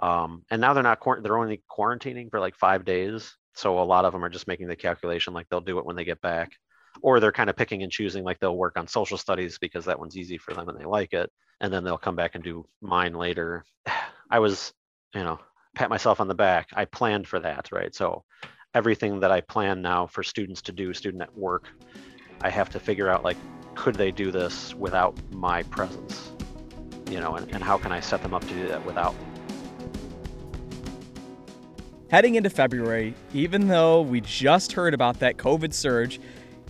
[0.00, 3.32] Um, and now they're not they're only quarantining for like five days.
[3.54, 5.94] So a lot of them are just making the calculation like they'll do it when
[5.94, 6.52] they get back,
[7.02, 9.98] or they're kind of picking and choosing like they'll work on social studies because that
[9.98, 12.66] one's easy for them and they like it, and then they'll come back and do
[12.82, 13.64] mine later.
[14.30, 14.72] I was,
[15.14, 15.38] you know,
[15.76, 16.68] pat myself on the back.
[16.74, 17.94] I planned for that, right?
[17.94, 18.24] So
[18.74, 21.68] everything that I plan now for students to do, student at work,
[22.42, 23.36] I have to figure out like
[23.74, 26.32] could they do this without my presence
[27.10, 29.14] you know and, and how can i set them up to do that without
[32.10, 36.20] Heading into February, even though we just heard about that COVID surge,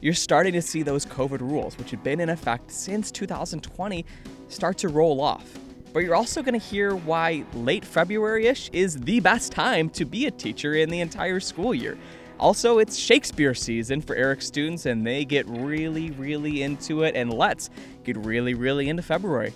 [0.01, 4.07] you're starting to see those COVID rules, which had been in effect since 2020,
[4.49, 5.59] start to roll off.
[5.95, 10.05] But you're also going to hear why late February ish is the best time to
[10.05, 11.97] be a teacher in the entire school year.
[12.39, 17.15] Also, it's Shakespeare season for Eric students, and they get really, really into it.
[17.15, 17.71] And let's
[18.03, 19.55] get really, really into February.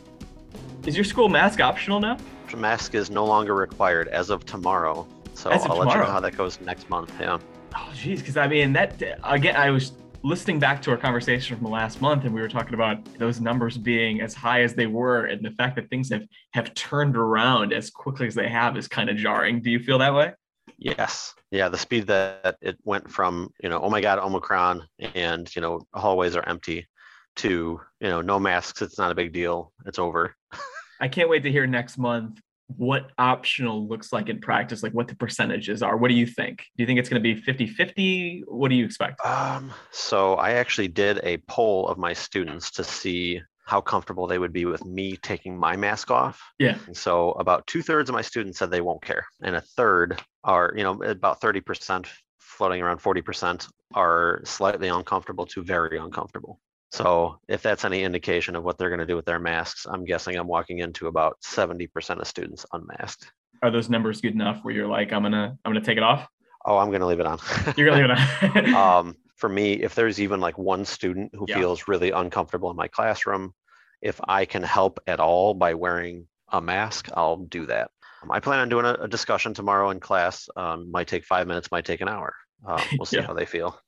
[0.87, 2.17] Is your school mask optional now?
[2.57, 6.07] mask is no longer required as of tomorrow so As of i'll let you know
[6.07, 7.39] how that goes next month yeah
[7.77, 9.57] Oh, geez, because I mean that again.
[9.57, 13.05] I was listening back to our conversation from last month, and we were talking about
[13.19, 16.75] those numbers being as high as they were, and the fact that things have have
[16.75, 19.63] turned around as quickly as they have is kind of jarring.
[19.63, 20.33] Do you feel that way?
[20.79, 25.55] yes yeah the speed that it went from you know oh my god omicron and
[25.55, 26.87] you know hallways are empty
[27.37, 30.35] to you know no masks it's not a big deal it's over
[31.01, 32.41] I can't wait to hear next month
[32.77, 35.97] what optional looks like in practice, like what the percentages are.
[35.97, 36.59] What do you think?
[36.77, 38.45] Do you think it's going to be 50 50?
[38.47, 39.25] What do you expect?
[39.25, 44.39] Um, so I actually did a poll of my students to see how comfortable they
[44.39, 46.41] would be with me taking my mask off.
[46.59, 46.79] Yeah.
[46.87, 50.23] And so about two thirds of my students said they won't care, and a third
[50.45, 52.07] are, you know, about thirty percent
[52.59, 56.61] floating around 40% are slightly uncomfortable to very uncomfortable.
[56.91, 60.05] So if that's any indication of what they're going to do with their masks, I'm
[60.05, 63.31] guessing I'm walking into about 70% of students unmasked.
[63.63, 66.27] Are those numbers good enough where you're like, I'm gonna I'm gonna take it off?
[66.65, 67.39] Oh, I'm going to leave it on.
[67.77, 68.75] You're gonna leave it on.
[69.09, 71.57] um, for me, if there's even like one student who Yeah.
[71.57, 73.53] feels really uncomfortable in my classroom,
[74.03, 77.91] if I can help at all by wearing a mask, I'll do that.
[78.23, 80.49] Um, I plan on doing a, a discussion tomorrow in class.
[80.57, 82.35] Um, might take five minutes, might take an hour.
[82.67, 83.27] Uh, we'll see Yeah.
[83.27, 83.79] how they feel.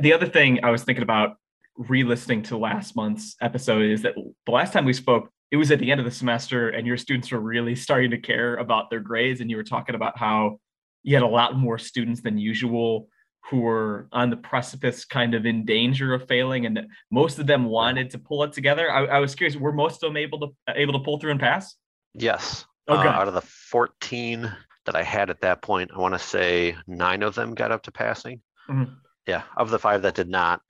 [0.00, 1.36] the other thing I was thinking about
[1.78, 4.14] re-listening to last month's episode is that
[4.46, 6.96] the last time we spoke, it was at the end of the semester, and your
[6.96, 10.58] students were really starting to care about their grades, and you were talking about how
[11.02, 13.08] you had a lot more students than usual
[13.50, 17.46] who were on the precipice, kind of in danger of failing, and that most of
[17.46, 18.90] them wanted to pull it together.
[18.90, 21.38] I, I was curious, were most of them able to able to pull through and
[21.40, 21.76] pass?
[22.14, 22.64] Yes.
[22.88, 24.52] Oh, Uh, out of the 14
[24.86, 27.82] that I had at that point, I want to say nine of them got up
[27.84, 28.40] to passing.
[28.68, 28.96] Mhm.
[29.28, 29.42] Yeah.
[29.56, 30.60] Of the five that did not,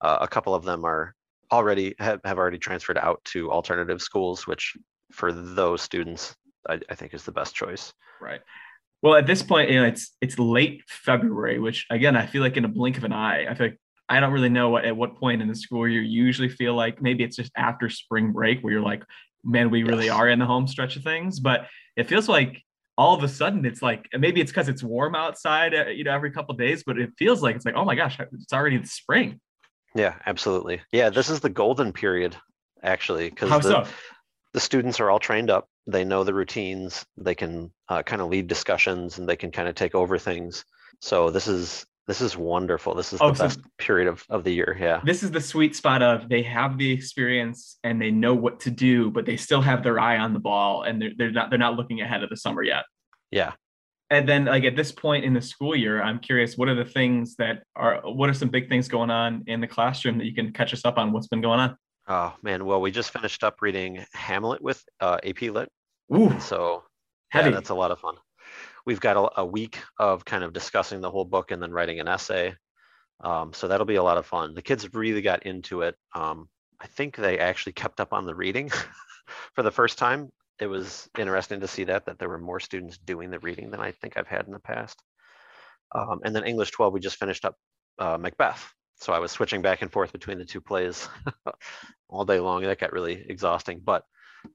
[0.00, 1.14] uh, a couple of them are
[1.52, 4.76] already have, have already transferred out to alternative schools, which
[5.12, 6.34] for those students,
[6.68, 7.92] I, I think is the best choice.
[8.20, 8.40] Right.
[9.02, 12.56] Well, at this point, you know, it's it's late February, which again, I feel like
[12.56, 13.46] in a blink of an eye.
[13.46, 13.78] I feel like
[14.08, 16.74] I don't really know what, at what point in the school year you usually feel
[16.74, 19.02] like maybe it's just after spring break where you're like,
[19.44, 20.14] man, we really Yes.
[20.14, 21.40] are in the home stretch of things.
[21.40, 22.62] But it feels like
[22.96, 26.12] all of a sudden it's like maybe it's because it's warm outside, uh, you know,
[26.12, 26.82] every couple of days.
[26.84, 29.40] But it feels like it's like, oh my gosh, it's already the spring.
[29.96, 30.82] Yeah, absolutely.
[30.92, 32.36] Yeah, this is the golden period
[32.82, 33.86] actually, because the, so?
[34.52, 35.68] the students are all trained up.
[35.86, 37.04] They know the routines.
[37.16, 40.64] They can uh, kind of lead discussions and they can kind of take over things.
[41.00, 42.94] So this is this is wonderful.
[42.94, 44.76] This is Oh, the so- best period of, of the year.
[44.78, 45.00] Yeah.
[45.04, 48.70] This is the sweet spot of they have the experience and they know what to
[48.70, 51.58] do, but they still have their eye on the ball and they're, they're not they're
[51.58, 52.84] not looking ahead of the summer yet.
[53.30, 53.52] Yeah.
[54.10, 56.84] And then like at this point in the school year i'm curious what are the
[56.84, 60.34] things that are what are some big things going on in the classroom that you
[60.34, 61.76] can catch us up on what's been going on
[62.08, 62.64] Oh man.
[62.64, 65.68] Well, we just finished up reading Hamlet with uh, AP Lit.
[66.14, 66.84] Ooh, So
[67.30, 68.14] heavy yeah, that's a lot of fun.
[68.84, 71.98] We've got a, a week of kind of discussing the whole book and then writing
[71.98, 72.54] an essay.
[73.20, 74.54] Um, so that'll be a lot of fun.
[74.54, 75.96] The kids really got into it.
[76.14, 76.48] Um,
[76.80, 78.70] I think they actually kept up on the reading
[79.54, 80.30] for the first time.
[80.60, 83.80] It was interesting to see that that there were more students doing the reading than
[83.80, 85.02] I think I've had in the past.
[85.94, 87.56] Um, and then English 12, we just finished up
[87.98, 88.72] uh, Macbeth.
[88.96, 91.08] So I was switching back and forth between the two plays
[92.08, 92.62] all day long.
[92.62, 94.04] That got really exhausting, but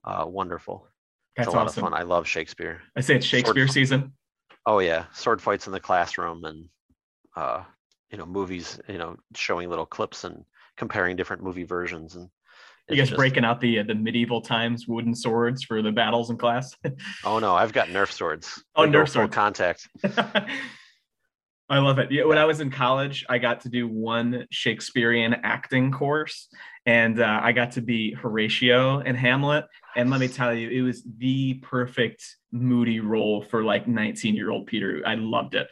[0.04, 0.88] uh, wonderful.
[1.36, 2.00] that's it's a lot awesome of fun.
[2.00, 2.82] I love Shakespeare.
[2.96, 4.12] i say it's shakespeare Sword- season
[4.66, 6.68] Oh yeah, sword fights in the classroom and
[7.36, 7.64] uh,
[8.10, 8.80] you know movies.
[8.88, 10.44] You know, showing little clips and
[10.76, 12.28] comparing different movie versions and.
[12.88, 16.30] You guys just- breaking out the uh, the medieval times wooden swords for the battles
[16.30, 16.74] in class
[17.24, 18.62] Oh no, I've got Nerf swords.
[18.76, 19.34] Oh, Nerf full swords.
[19.34, 19.88] contact.
[21.68, 22.10] I love it.
[22.12, 26.48] Yeah, when I was in college, I got to do one Shakespearean acting course,
[26.84, 29.64] and uh, I got to be Horatio in Hamlet.
[29.96, 34.50] And let me tell you, it was the perfect moody role for like 19 year
[34.50, 35.02] old Peter.
[35.06, 35.68] I loved it.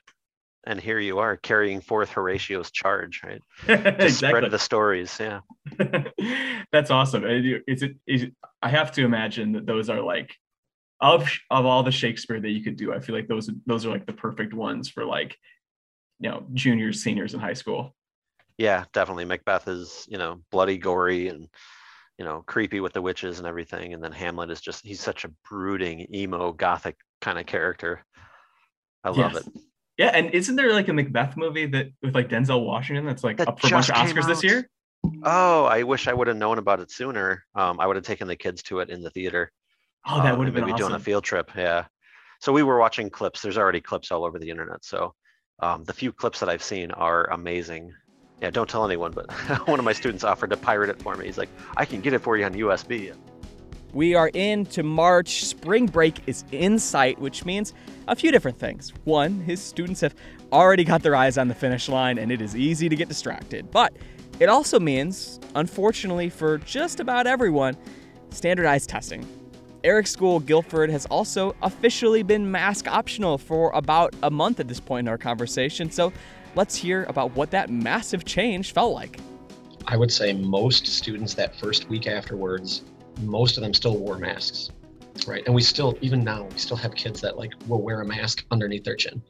[0.64, 3.40] And here you are carrying forth Horatio's charge, right?
[3.66, 4.10] To exactly.
[4.10, 5.16] spread the stories.
[5.18, 5.40] Yeah.
[6.72, 7.24] That's awesome.
[7.24, 7.96] Is it?
[8.06, 8.26] Is
[8.62, 10.34] I have to imagine that those are like
[11.00, 12.92] of of all the Shakespeare that you could do.
[12.92, 15.36] I feel like those those are like the perfect ones for like
[16.18, 17.94] you know juniors, seniors in high school.
[18.58, 19.24] Yeah, definitely.
[19.24, 21.48] Macbeth is, you know, bloody, gory, and
[22.18, 23.94] you know, creepy with the witches and everything.
[23.94, 28.04] And then Hamlet is just he's such a brooding, emo, gothic kind of character.
[29.02, 29.46] I love Yes.
[29.46, 29.62] it.
[30.00, 33.36] Yeah, and isn't there like a Macbeth movie that with like Denzel Washington that's like
[33.36, 34.66] That up for a bunch of Oscars this year?
[35.22, 37.44] Oh, I wish I would have known about it sooner.
[37.54, 39.52] Um, I would have taken the kids to it in the theater.
[40.08, 40.88] Oh, that uh, would have been maybe awesome.
[40.88, 41.50] doing a field trip.
[41.54, 41.84] Yeah.
[42.40, 43.42] So we were watching clips.
[43.42, 44.86] There's already clips all over the internet.
[44.86, 45.12] So
[45.58, 47.92] um, the few clips that I've seen are amazing.
[48.40, 49.30] Yeah, don't tell anyone, but
[49.68, 51.26] one of my students offered to pirate it for me.
[51.26, 53.14] He's like, I can get it for you on USB.
[53.92, 55.44] We are into March.
[55.44, 57.74] Spring break is in sight, which means
[58.06, 58.92] a few different things.
[59.04, 60.14] One, his students have
[60.52, 63.70] already got their eyes on the finish line, and it is easy to get distracted.
[63.70, 63.92] But
[64.38, 67.76] it also means, unfortunately for just about everyone,
[68.30, 69.26] standardized testing.
[69.82, 74.78] Eric's school, Guilford, has also officially been mask optional for about a month at this
[74.78, 75.90] point in our conversation.
[75.90, 76.12] So
[76.54, 79.18] let's hear about what that massive change felt like.
[79.86, 82.82] I would say most students that first week afterwards,
[83.26, 84.70] most of them still wore masks,
[85.26, 85.42] right?
[85.46, 88.44] And we still, even now, we still have kids that like will wear a mask
[88.50, 89.22] underneath their chin.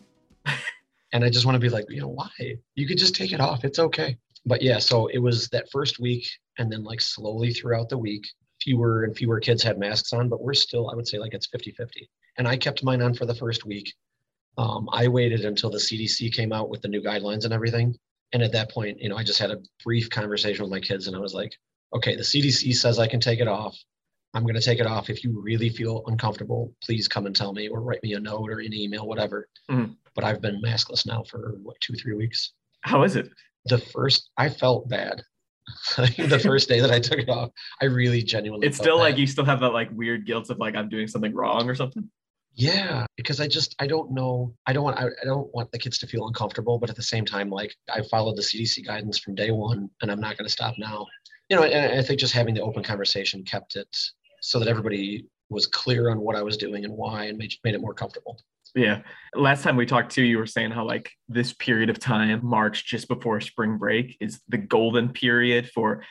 [1.13, 2.31] and I just want to be like, you know, why?
[2.75, 3.65] You could just take it off.
[3.65, 4.17] It's okay.
[4.47, 6.27] But yeah, so it was that first week,
[6.59, 8.27] and then like slowly throughout the week,
[8.63, 11.47] fewer and fewer kids had masks on, but we're still, I would say, like it's
[11.47, 12.09] 50 50.
[12.39, 13.93] And I kept mine on for the first week.
[14.59, 17.97] Um, I waited until the CDC came out with the new guidelines and everything.
[18.33, 21.07] And at that point, you know, I just had a brief conversation with my kids
[21.07, 21.53] and I was like,
[21.95, 23.77] okay, the CDC says I can take it off.
[24.33, 25.11] I'm going to take it off.
[25.11, 28.51] If you really feel uncomfortable, please come and tell me or write me a note
[28.51, 29.49] or an email, whatever.
[29.69, 29.97] Mhm.
[30.15, 32.53] But I've been maskless now for what, two, three weeks.
[32.83, 33.29] How is it?
[33.67, 35.23] The first, I felt bad.
[35.97, 37.51] the first day that I took it off,
[37.81, 38.67] I really genuinely.
[38.67, 41.35] It's still like you still have that like weird guilt of like I'm doing something
[41.35, 42.09] wrong or something.
[42.55, 44.55] Yeah, because I just I don't know.
[44.67, 47.03] I don't want I, I don't want the kids to feel uncomfortable, but at the
[47.03, 50.47] same time, like I followed the CDC guidance from day one, and I'm not going
[50.47, 51.07] to stop now.
[51.51, 53.95] You know, and I think just having the open conversation kept it
[54.41, 57.75] so that everybody was clear on what I was doing and why, and made made
[57.75, 58.41] it more comfortable.
[58.75, 59.03] Yeah.
[59.35, 62.87] Last time we talked too, you were saying how like this period of time, March
[62.87, 66.05] just before spring break, is the golden period for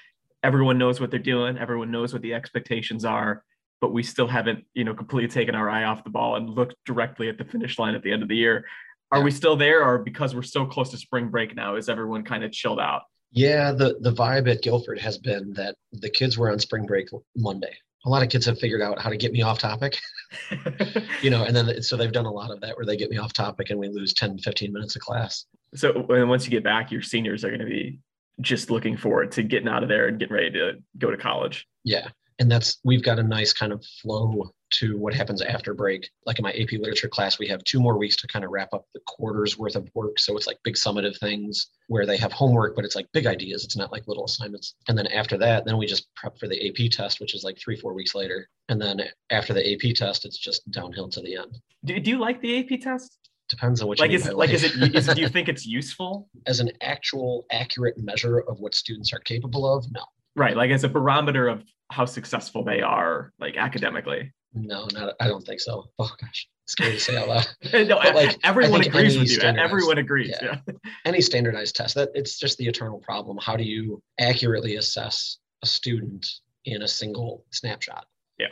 [0.44, 3.44] everyone knows what they're doing, everyone knows what the expectations are,
[3.80, 6.76] but we still haven't, you know, completely taken our eye off the ball and looked
[6.86, 8.66] directly at the finish line at the end of the year.
[9.12, 9.24] Are Yeah.
[9.24, 12.44] we still there or because we're so close to spring break now, is everyone kind
[12.44, 13.04] of chilled out?
[13.32, 17.10] Yeah, the the vibe at Guilford has been that the kids were on spring break
[17.36, 17.76] Monday.
[18.06, 19.98] A lot of kids have figured out how to get me off topic,
[21.22, 23.18] you know, and then so they've done a lot of that where they get me
[23.18, 25.46] off topic and we lose 10, 15 minutes of class.
[25.76, 28.00] so once you get back, your seniors are going to be
[28.42, 31.68] just looking forward to getting out of there and getting ready to go to college.
[31.84, 32.08] Yeah.
[32.40, 36.10] And that's, we've got a nice kind of flow to what happens after break.
[36.26, 38.70] Like in my AP literature class, we have two more weeks to kind of wrap
[38.74, 40.20] up the quarter's worth of work.
[40.20, 43.64] So it's like big summative things where they have homework, but it's like big ideas.
[43.64, 44.76] It's not like little assignments.
[44.88, 47.58] And then after that, then we just prep for the AP test, which is like
[47.60, 48.48] three, four weeks later.
[48.70, 51.58] And then after the AP test, it's just downhill to the end.
[51.86, 53.18] Do, do you like the AP test?
[53.50, 55.50] Depends on what you Like, mean is it like, is it, is, do you think
[55.50, 56.30] it's useful?
[56.46, 59.86] as an actual accurate measure of what students are capable of?
[59.92, 60.04] No,
[60.36, 60.56] Right.
[60.56, 64.32] Like as a barometer of how successful they are, like academically.
[64.54, 65.86] no, not, I don't think so.
[66.00, 67.48] Oh gosh, scary to say out loud.
[67.74, 69.40] no, But, like, everyone agrees with you.
[69.42, 70.36] Everyone agrees.
[70.42, 70.58] yeah.
[70.68, 70.74] Yeah.
[71.06, 75.66] any standardized test that it's just the eternal problem how do you accurately assess a
[75.66, 76.26] student
[76.66, 78.06] in a single snapshot
[78.38, 78.48] Yeah.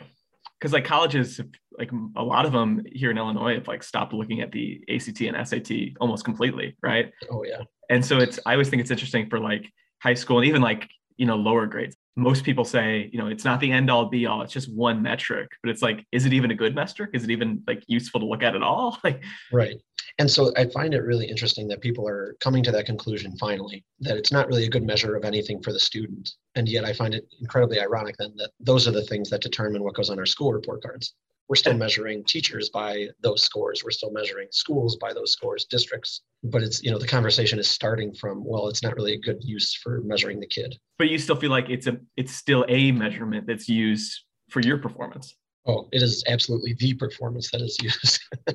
[0.58, 1.40] Because like colleges,
[1.78, 5.20] like a lot of them here in Illinois have like stopped looking at the ACT
[5.20, 5.70] and SAT
[6.00, 6.76] almost completely.
[6.82, 7.12] Right.
[7.30, 9.64] oh yeah And so it's, I always think it's interesting for like
[10.02, 11.96] high school and even like, you know, lower grades.
[12.18, 14.42] Most people say, you know, it's not the end all be all.
[14.42, 17.10] It's just one metric, but it's like, is it even a good metric?
[17.14, 18.98] Is it even like useful to look at at all?
[19.04, 19.76] Like, right
[20.18, 23.84] and so i find it really interesting that people are coming to that conclusion finally
[24.00, 26.92] that it's not really a good measure of anything for the student and yet i
[26.92, 30.18] find it incredibly ironic then that those are the things that determine what goes on
[30.18, 31.14] our school report cards
[31.48, 36.22] we're still measuring teachers by those scores we're still measuring schools by those scores districts
[36.44, 39.38] but it's you know the conversation is starting from well it's not really a good
[39.42, 42.92] use for measuring the kid but you still feel like it's a, it's still a
[42.92, 45.36] measurement that's used for your performance.
[45.66, 48.20] Oh, it is absolutely the performance that is used,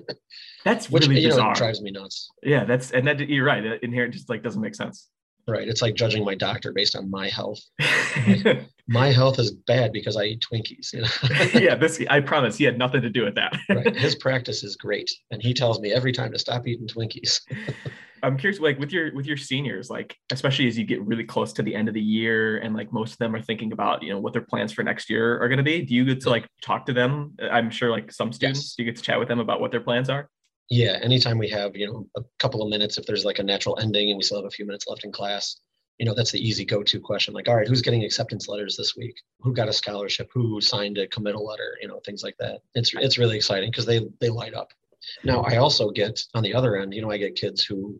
[0.65, 1.53] That's which really you know bizarre.
[1.53, 2.29] drives me nuts.
[2.41, 3.63] yeah, that's and that you're right.
[3.83, 5.09] Inherent just like doesn't make sense.
[5.47, 5.67] Right?
[5.67, 7.59] It's like judging my doctor based on my health.
[8.87, 10.91] My health is bad because I eat Twinkies.
[10.93, 11.59] You know?
[11.59, 13.55] yeah, this I promise he had nothing to do with that.
[13.69, 13.95] right.
[13.95, 17.39] His practice is great, and he tells me every time to stop eating Twinkies.
[18.23, 21.51] I'm curious, like with your with your seniors, like especially as you get really close
[21.53, 24.09] to the end of the year, and like most of them are thinking about you
[24.13, 25.81] know what their plans for next year are going to be.
[25.81, 27.35] Do you get to like talk to them?
[27.51, 28.75] I'm sure like some students, Yes.
[28.75, 30.29] do you get to chat with them about what their plans are?
[30.69, 30.99] Yeah.
[31.01, 34.09] Anytime we have you know a couple of minutes, if there's like a natural ending
[34.09, 35.57] and we still have a few minutes left in class,
[35.99, 37.33] you know that's the easy go-to question.
[37.33, 39.15] Like, all right, who's getting acceptance letters this week?
[39.41, 40.29] Who got a scholarship?
[40.33, 41.77] Who signed a committal letter?
[41.81, 42.61] You know, things like that.
[42.75, 44.71] It's it's really exciting because they they light up.
[45.23, 47.99] Now, I also get on the other end, you know, I get kids who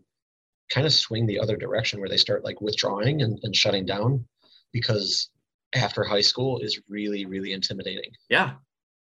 [0.70, 4.24] kind of swing the other direction where they start like withdrawing and, and shutting down
[4.72, 5.28] because
[5.74, 8.10] after high school is really, really intimidating.
[8.30, 8.54] Yeah,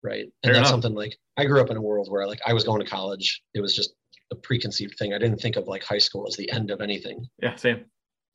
[0.02, 0.26] Right.
[0.42, 0.70] Fair And that's enough.
[0.70, 3.40] something like I grew up in a world where like I was going to college.
[3.54, 3.94] It was just
[4.32, 5.14] a preconceived thing.
[5.14, 7.24] I didn't think of like high school as the end of anything.
[7.40, 7.84] yeah, same.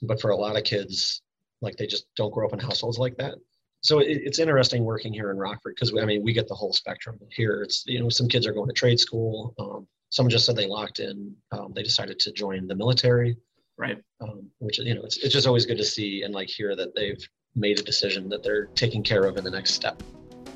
[0.04, 1.22] But for a lot of kids,
[1.62, 3.36] like they just don't grow up in households like that.
[3.82, 6.74] So it, it's interesting working here in Rockford because I mean we get the whole
[6.74, 7.62] spectrum here.
[7.64, 9.54] It's you know some kids are going to trade school.
[9.60, 11.36] Um, some just said they locked in.
[11.52, 13.38] Um, they decided to join the military,
[13.78, 13.98] Right.
[14.22, 16.96] um, which you know it's it's just always good to see and like hear that
[16.96, 17.24] they've
[17.56, 20.02] made a decision that they're taking care of in the next step.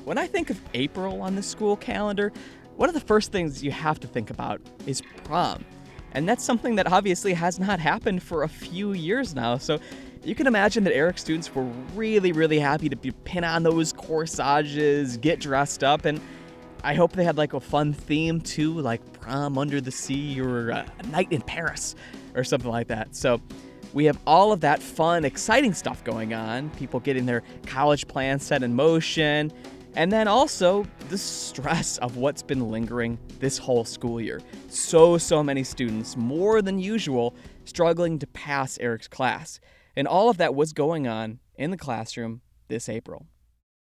[0.04, 2.32] When I think of April on the school calendar,
[2.76, 5.64] one of the first things you have to think about is prom.
[6.12, 9.58] And that's something that obviously has not happened for a few years now.
[9.58, 9.78] So
[10.24, 15.16] you can imagine that Eric students were really, really happy to pin on those corsages,
[15.16, 16.20] get dressed up, and
[16.84, 20.70] I hope they had like a fun theme too, like prom under the sea or
[20.70, 21.94] a night in Paris
[22.34, 23.14] or something like that.
[23.14, 23.40] So
[23.92, 26.70] we have all of that fun, exciting stuff going on.
[26.70, 29.52] People getting their college plans set in motion.
[29.94, 34.40] And then also the stress of what's been lingering this whole school year.
[34.68, 37.34] So, so many students, more than usual,
[37.64, 39.60] struggling to pass Eric's class.
[39.96, 43.26] And all of that was going on in the classroom this April.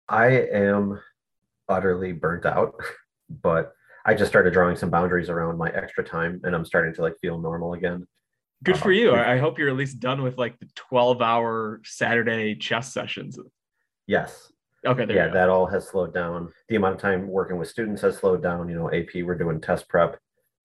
[0.09, 0.99] I am
[1.69, 2.75] utterly burnt out,
[3.29, 3.73] but
[4.05, 7.13] I just started drawing some boundaries around my extra time and I'm starting to like
[7.21, 8.05] feel normal again.
[8.63, 8.99] Good for uh-huh.
[8.99, 9.15] you.
[9.15, 13.39] I hope you're at least done with like the 12 hour Saturday chess sessions.
[14.05, 14.51] Yes.
[14.85, 15.05] Okay.
[15.13, 16.51] yeah, that all has slowed down.
[16.69, 18.67] The amount of time working with students has slowed down.
[18.69, 20.17] You know, AP, we're doing test prep.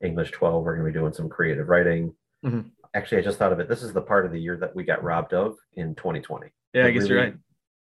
[0.02, 2.14] English 12, we're going to be doing some creative writing.
[2.44, 2.70] Mhm.
[2.94, 3.68] Actually, I just thought of it.
[3.68, 6.48] This is the part of the year that we got robbed of in 2020.
[6.72, 7.34] Yeah, I The guess you're right.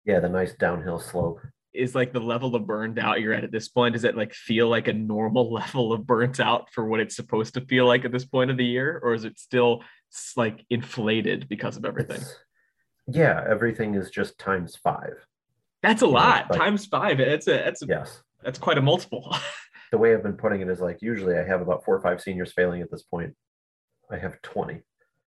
[0.06, 1.42] Yeah, the nice downhill slope.
[1.74, 4.34] Is like the level of burned out you're at at this point, does it like
[4.34, 8.06] feel like a normal level of burnt out for what it's supposed to feel like
[8.06, 9.00] at this point of the year?
[9.04, 9.84] Or is it still
[10.38, 12.18] like inflated because of everything?
[12.18, 12.36] It's-
[13.08, 15.14] yeah, everything is just times five.
[15.88, 16.50] That's a lot.
[16.50, 17.18] like- Times five.
[17.18, 18.22] That's a that's a, Yes.
[18.44, 19.36] that's quite a multiple.
[19.92, 22.22] the way I've been putting it is like usually I have about four or five
[22.22, 23.34] seniors failing at this point.
[24.12, 24.82] I have 20,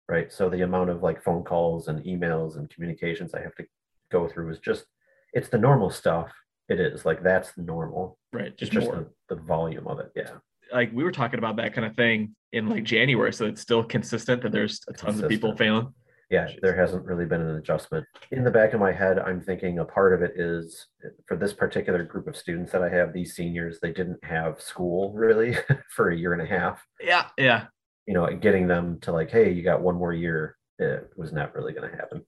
[0.09, 0.33] right?
[0.33, 3.65] So the amount of like phone calls and emails and communications I have to
[4.11, 4.85] go through is just,
[5.33, 6.31] it's the normal stuff.
[6.69, 8.19] It is like that's normal.
[8.33, 8.47] right.
[8.47, 10.11] It's Just just the, the volume of it.
[10.17, 10.31] Yeah.
[10.73, 13.83] like we were talking about that kind of thing in like January, so it's still
[13.85, 15.93] consistent that there's tons of people failing.
[16.33, 16.49] Yeah.
[16.63, 18.07] There hasn't really been an adjustment.
[18.31, 20.87] In the back of my head, I'm thinking a part of it is
[21.27, 25.13] for this particular group of students that I have, these seniors, they didn't have school
[25.13, 25.55] really
[25.91, 26.83] for a year and a half.
[27.03, 27.67] Yeah, yeah.
[28.07, 31.55] You know, getting them to like, hey, you got one more year, it was not
[31.55, 32.25] really going to happen.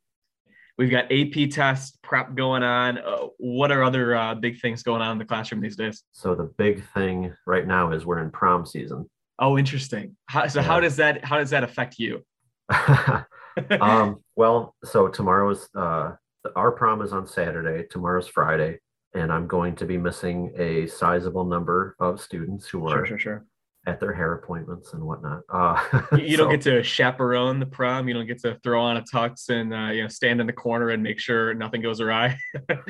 [0.77, 2.99] We've got AP test prep going on.
[2.99, 6.03] Uh, what are other uh, big things going on in the classroom these days?
[6.13, 9.09] So the big thing right now is we're in prom season.
[9.39, 10.15] Oh, interesting.
[10.27, 12.23] How, so how does that how does that affect you?
[13.81, 16.13] um, well, so tomorrow's uh,
[16.57, 17.87] our prom is on Saturday.
[17.91, 18.79] Tomorrow's Friday,
[19.15, 23.19] and I'm going to be missing a sizable number of students who are Sure, sure,
[23.19, 23.47] sure.
[23.87, 25.43] at their hair appointments and whatnot.
[25.49, 25.81] Uh,
[26.17, 28.09] You, you don't get to chaperone the prom.
[28.09, 30.53] You don't get to throw on a tux and uh, you know stand in the
[30.53, 32.37] corner and make sure nothing goes awry.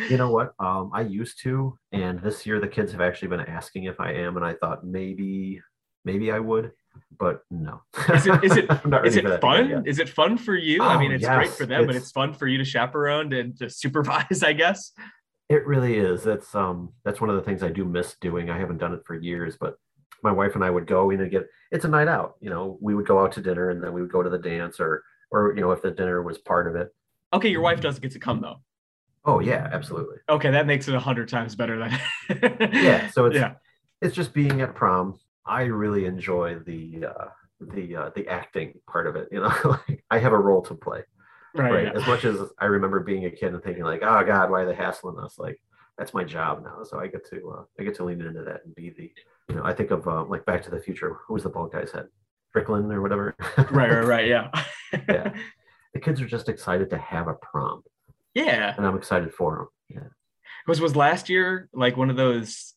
[0.08, 0.52] You know what?
[0.58, 4.12] Um, I used to, and this year the kids have actually been asking if I
[4.12, 5.60] am, and I thought maybe,
[6.04, 6.72] maybe I would,
[7.18, 7.82] but no.
[8.12, 8.66] Is it is it
[9.04, 9.86] is it fun?
[9.86, 10.82] Is it fun for you?
[10.82, 13.32] I Oh, mean, it's great for them, but it's- it's fun for you to chaperone
[13.32, 14.92] and to supervise, I guess.
[15.48, 16.22] It really is.
[16.22, 18.50] That's um that's one of the things I do miss doing.
[18.50, 19.76] I haven't done it for years, but
[20.22, 22.34] my wife and I would go in and get it's a night out.
[22.40, 24.38] You know, we would go out to dinner and then we would go to the
[24.38, 26.88] dance or or you know if the dinner was part of it.
[27.32, 28.56] Okay, your wife does get to come though.
[29.26, 30.16] Oh yeah, absolutely.
[30.28, 32.70] Okay, that makes it a hundred times better than.
[32.72, 33.08] Yeah.
[33.10, 33.54] So it's yeah.
[34.00, 35.18] it's just being at prom.
[35.46, 37.28] I really enjoy the uh
[37.60, 39.28] the uh the acting part of it.
[39.30, 39.54] You know,
[39.88, 41.02] like I have a role to play.
[41.56, 41.70] Right.
[41.72, 41.92] right yeah.
[41.94, 44.66] as much as i remember being a kid and thinking like oh god why are
[44.66, 45.60] they hassling us like
[45.96, 48.62] that's my job now so i get to uh, i get to lean into that
[48.64, 49.12] and be the
[49.48, 51.70] you know i think of uh, like back to the future who was the bald
[51.72, 52.08] guy's head
[52.50, 53.70] Strickland or whatever Right.
[53.70, 54.04] Right.
[54.04, 54.26] Right.
[54.26, 54.50] Yeah.
[55.08, 55.32] Yeah.
[55.92, 57.84] the kids are just excited to have a prom
[58.34, 58.74] yeah.
[58.76, 59.68] and i'm excited for them
[60.02, 60.08] yeah
[60.66, 62.73] Was was last year like one of those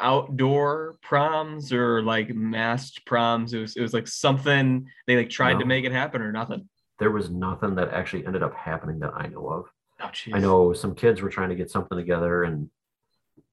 [0.00, 3.52] outdoor proms or like masked proms?
[3.54, 6.68] It was it was like something they like tried to make it happen or nothing.
[6.98, 9.64] there was nothing that actually ended up happening that i know of
[10.02, 12.68] Oh, i know some kids were trying to get something together and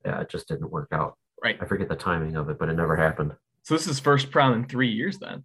[0.05, 1.57] yeah it just didn't work out Right.
[1.61, 3.33] i forget the timing of it but it never happened
[3.63, 5.43] So this is first prom in three years then.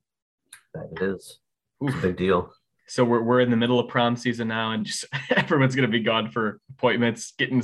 [0.74, 1.38] that it is
[1.80, 2.02] it's a Oof.
[2.02, 2.52] big deal
[2.88, 6.00] So we're, we're in the middle of prom season now, and just everyone's gonna be
[6.00, 7.60] gone for appointments, getting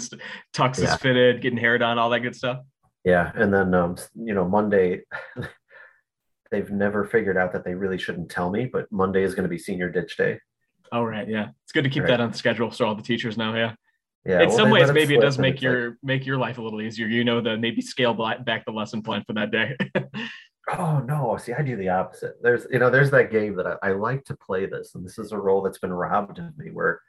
[0.54, 0.96] tuxes Yeah.
[0.96, 2.58] fitted, getting hair done, all that good stuff.
[3.04, 5.02] Yeah, and then um, you know Monday,
[6.50, 9.48] they've never figured out that they really shouldn't tell me, but Monday is going to
[9.48, 10.40] be Senior Ditch Day.
[10.92, 11.48] Oh right, yeah.
[11.64, 12.10] It's good to keep Right.
[12.10, 13.54] that on the schedule so all the teachers know.
[13.54, 13.74] Yeah.
[14.24, 16.58] Yeah, in well, some ways, maybe it does make it's like, your make your life
[16.58, 17.06] a little easier.
[17.06, 19.76] You know, the maybe scale back the lesson plan for that day.
[20.76, 22.34] oh no, see, I do the opposite.
[22.42, 25.18] There's you know there's that game that I, I like to play this, and this
[25.18, 27.00] is a role that's been robbed of me, where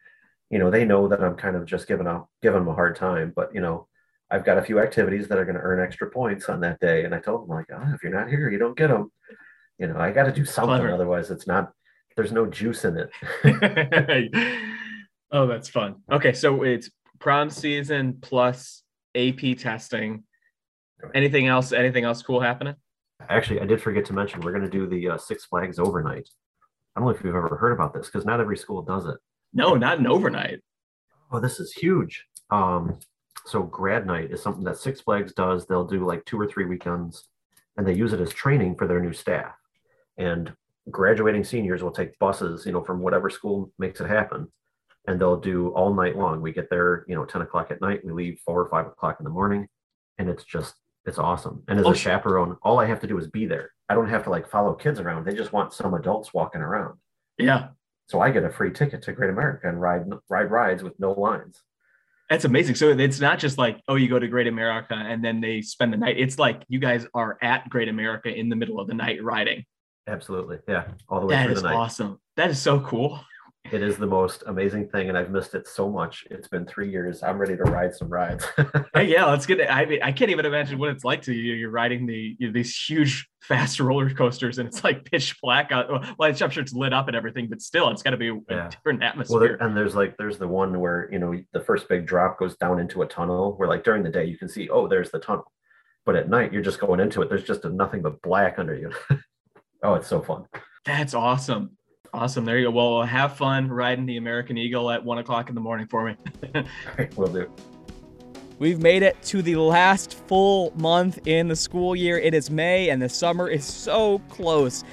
[0.49, 2.95] you know they know that I'm kind of just giving up giving them a hard
[2.95, 3.87] time, but you know
[4.31, 7.03] I've got a few activities that are going to earn extra points on that day,
[7.03, 9.11] and I told them like, oh, if you're not here, you don't get them.
[9.77, 10.93] You know, I got to do something, Clever.
[10.93, 11.71] otherwise it's not.
[12.15, 14.31] There's no juice in it.
[15.31, 15.95] oh, that's fun.
[16.11, 18.83] Okay, so it's prom season plus
[19.15, 20.23] AP testing.
[21.15, 21.71] Anything else?
[21.71, 22.75] Anything else cool happening?
[23.29, 26.29] Actually, I did forget to mention we're going to do the uh, Six Flags overnight.
[26.95, 29.15] I don't know if you've ever heard about this because not every school does it.
[29.53, 30.59] No, not an overnight.
[31.31, 32.25] Oh, this is huge.
[32.51, 32.99] Um,
[33.45, 35.65] so grad night is something that Six Flags does.
[35.65, 37.27] They'll do like two or three weekends,
[37.77, 39.53] and they use it as training for their new staff.
[40.17, 40.53] And
[40.91, 44.47] graduating seniors will take buses, you know, from whatever school makes it happen,
[45.07, 46.41] and they'll do all night long.
[46.41, 48.03] We get there, you know, ten o'clock at night.
[48.03, 49.67] We leave four or five o'clock in the morning.
[50.17, 50.75] and it's just
[51.05, 51.63] it's awesome.
[51.69, 53.71] And as Oh, a chaperone, all I have to do is be there.
[53.87, 55.25] I don't have to like follow kids around.
[55.25, 56.99] They just want some adults walking around.
[57.37, 57.69] Yeah.
[58.07, 61.13] So I get a free ticket to Great America and ride ride rides with no
[61.13, 61.61] lines.
[62.29, 62.75] That's amazing.
[62.75, 65.91] So it's not just like, oh, you go to Great America and then they spend
[65.91, 66.15] the night.
[66.19, 69.65] It's like you guys are at Great America in the middle of the night riding.
[70.07, 70.59] Absolutely.
[70.67, 70.85] Yeah.
[71.07, 71.75] All the way That through the night.
[71.75, 72.19] awesome.
[72.35, 73.19] That is so cool.
[73.71, 76.25] It is the most amazing thing, and I've missed it so much.
[76.31, 77.21] It's been three years.
[77.21, 78.45] I'm ready to ride some rides.
[78.95, 79.69] Hey, yeah, let's get it.
[79.69, 81.53] I mean, I can't even imagine what it's like to you.
[81.53, 85.71] You're riding the you know, these huge, fast roller coasters, and it's like pitch black
[85.71, 85.89] out.
[86.17, 88.39] Well, I'm sure it's lit up and everything, but still, it's got to be a
[88.49, 88.67] Yeah.
[88.69, 89.39] different well, atmosphere.
[89.39, 92.57] there, and there's like there's the one where you know the first big drop goes
[92.57, 93.53] down into a tunnel.
[93.57, 95.49] Where like during the day you can see, oh, there's the tunnel,
[96.05, 97.29] but at night you're just going into it.
[97.29, 98.91] There's just a, nothing but black under you.
[99.83, 100.45] oh, it's so fun.
[100.83, 101.77] That's awesome.
[102.13, 102.45] Awesome.
[102.45, 102.71] There you go.
[102.71, 106.15] Well, have fun riding the American Eagle at one o'clock in the morning for me.
[107.15, 107.51] We'll do.
[108.57, 112.17] We've made it to the last full month in the school year.
[112.17, 114.83] It is May and the summer is so close.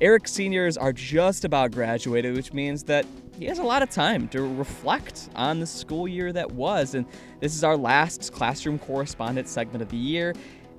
[0.00, 3.04] Eric seniors are just about graduated, which means that
[3.38, 6.94] he has a lot of time to reflect on the school year that was.
[6.94, 7.04] And
[7.40, 10.34] this is our last classroom correspondent segment of the year.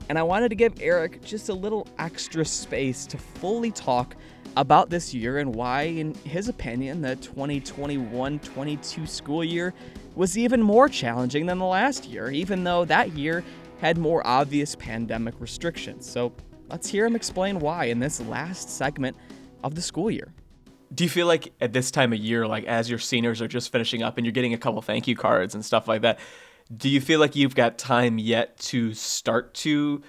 [0.10, 4.16] And I wanted to give Eric just a little extra space to fully talk
[4.58, 9.74] about this year and why, in his opinion, the 2021 22 school year
[10.16, 13.44] was even more challenging than the last year, even though that year
[13.80, 16.10] had more obvious pandemic restrictions.
[16.10, 16.34] So
[16.70, 19.16] let's hear him explain why in this last segment
[19.64, 20.34] of the school year.
[20.96, 23.72] Do you feel like at this time of year, like as your seniors are just
[23.72, 26.18] finishing up and you're getting a couple thank you cards and stuff like that,
[26.76, 30.02] do you feel like you've got time yet to start to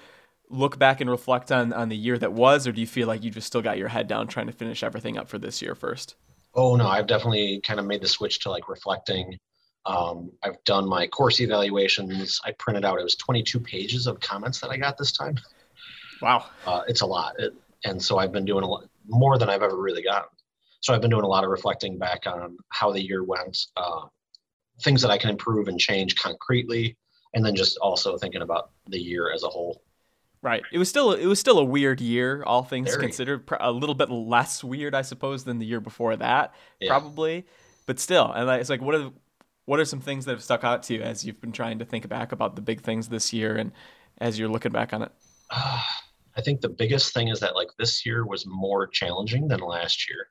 [0.51, 3.23] look back and reflect on on the year that was, or do you feel like
[3.23, 5.75] you just still got your head down trying to finish everything up for this year
[5.75, 6.15] first?
[6.55, 9.39] Oh no, I've definitely kind of made the switch to like reflecting.
[9.87, 12.41] Um, I've done my course evaluations.
[12.45, 15.37] I printed out it was 22 pages of comments that I got this time.
[16.21, 16.47] Wow.
[16.67, 19.63] Uh, it's a lot, it, and so I've been doing a lot more than I've
[19.63, 20.29] ever really gotten.
[20.81, 24.07] So I've been doing a lot of reflecting back on how the year went, uh,
[24.83, 26.97] things that I can improve and change concretely,
[27.35, 29.83] and then just also thinking about the year as a whole.
[30.41, 30.63] Right.
[30.73, 33.03] It was still it was still a weird year, all things Very.
[33.03, 33.49] considered.
[33.61, 36.91] A little bit less weird, I suppose, than the year before that, Yeah.
[36.91, 37.45] probably.
[37.87, 39.11] But still, and it's like, what are
[39.65, 41.85] what are some things that have stuck out to you as you've been trying to
[41.85, 43.73] think back about the big things this year, and
[44.19, 45.13] as you're looking back on it?
[45.51, 50.09] I think the biggest thing is that like this year was more challenging than last
[50.09, 50.29] year.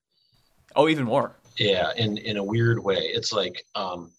[0.75, 1.35] Oh, even more.
[1.57, 2.97] Yeah, in in a weird way.
[3.13, 4.11] It's like um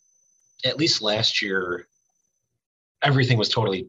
[0.67, 1.87] at least last year
[3.03, 3.89] everything was totally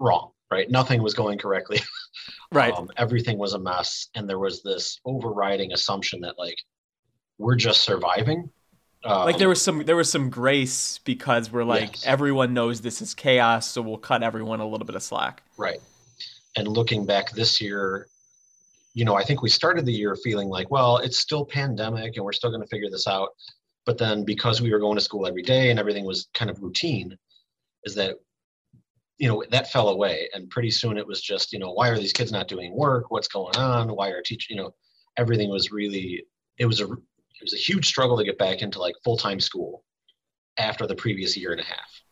[0.00, 0.70] wrong, right?
[0.70, 1.80] Nothing was going correctly.
[2.50, 2.72] Right.
[2.72, 6.56] Um, everything was a mess and there was this overriding assumption that like
[7.36, 8.50] we're just surviving.
[9.04, 12.06] Um, like there was some there was some grace because we're like Yes.
[12.06, 15.42] everyone knows this is chaos, so we'll cut everyone a little bit of slack.
[15.58, 15.80] Right.
[16.56, 18.08] And looking back this year,
[18.94, 22.24] you know, I think we started the year feeling like, well, it's still pandemic and
[22.24, 23.28] we're still going to figure this out.
[23.84, 26.62] But then because we were going to school every day and everything was kind of
[26.62, 27.14] routine,
[27.84, 28.16] is that,
[29.18, 30.28] you know, that fell away.
[30.32, 33.10] And pretty soon it was just, you know, why are these kids not doing work?
[33.10, 33.94] What's going on?
[33.94, 34.74] Why are teachers, you know,
[35.16, 36.24] everything was really,
[36.58, 39.84] it was a, it was a huge struggle to get back into like full-time school
[40.56, 42.02] after the previous year and a half.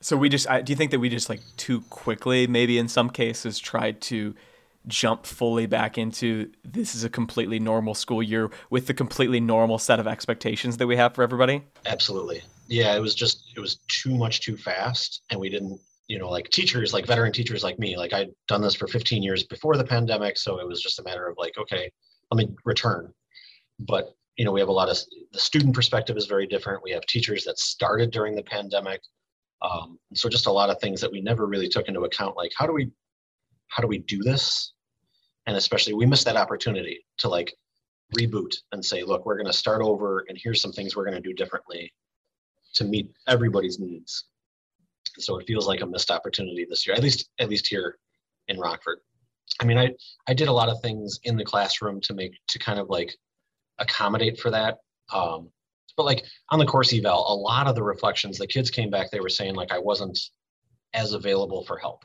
[0.00, 2.88] So we just I, do you think that we just like too quickly maybe in
[2.88, 4.34] some cases tried to
[4.86, 9.78] jump fully back into this is a completely normal school year with the completely normal
[9.78, 11.62] set of expectations that we have for everybody?
[11.84, 12.42] Absolutely.
[12.66, 15.78] Yeah, it was just it was too much too fast and we didn't,
[16.10, 19.22] you know, like teachers, like veteran teachers like me, like I'd done this for 15
[19.22, 21.88] years before the pandemic, so it was just a matter of like, okay,
[22.32, 23.12] let me return.
[23.78, 24.98] But, you know, we have a lot of
[25.32, 26.82] the student perspective is very different.
[26.82, 29.00] We have teachers that started during the pandemic.
[29.62, 32.50] Um, so just a lot of things that we never really took into account like
[32.56, 32.90] how do we
[33.68, 34.72] how do we do this?
[35.46, 37.54] And especially we missed that opportunity to like
[38.18, 41.22] reboot and say, look, we're going to start over and here's some things we're going
[41.22, 41.92] to do differently
[42.74, 44.24] to meet everybody's needs.
[45.18, 47.98] So it feels like a missed opportunity this year, at least at least here
[48.48, 48.98] in Rockford.
[49.60, 49.90] I mean, I
[50.28, 53.14] I did a lot of things in the classroom to make to kind of like
[53.78, 54.78] accommodate for that.
[55.12, 55.50] Um,
[55.96, 59.10] but like on the course eval, a lot of the reflections, the kids came back,
[59.10, 60.18] they were saying like I wasn't
[60.94, 62.04] as available for help,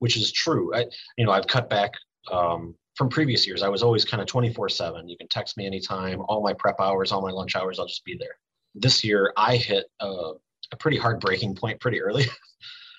[0.00, 0.74] which is true.
[0.74, 0.86] I
[1.16, 1.92] you know I've cut back
[2.30, 3.62] um, from previous years.
[3.62, 5.08] I was always kind of 24 seven.
[5.08, 6.20] You can text me anytime.
[6.28, 8.36] All my prep hours, all my lunch hours, I'll just be there.
[8.74, 10.32] This year I hit a,
[10.72, 12.24] a pretty hard breaking point pretty early.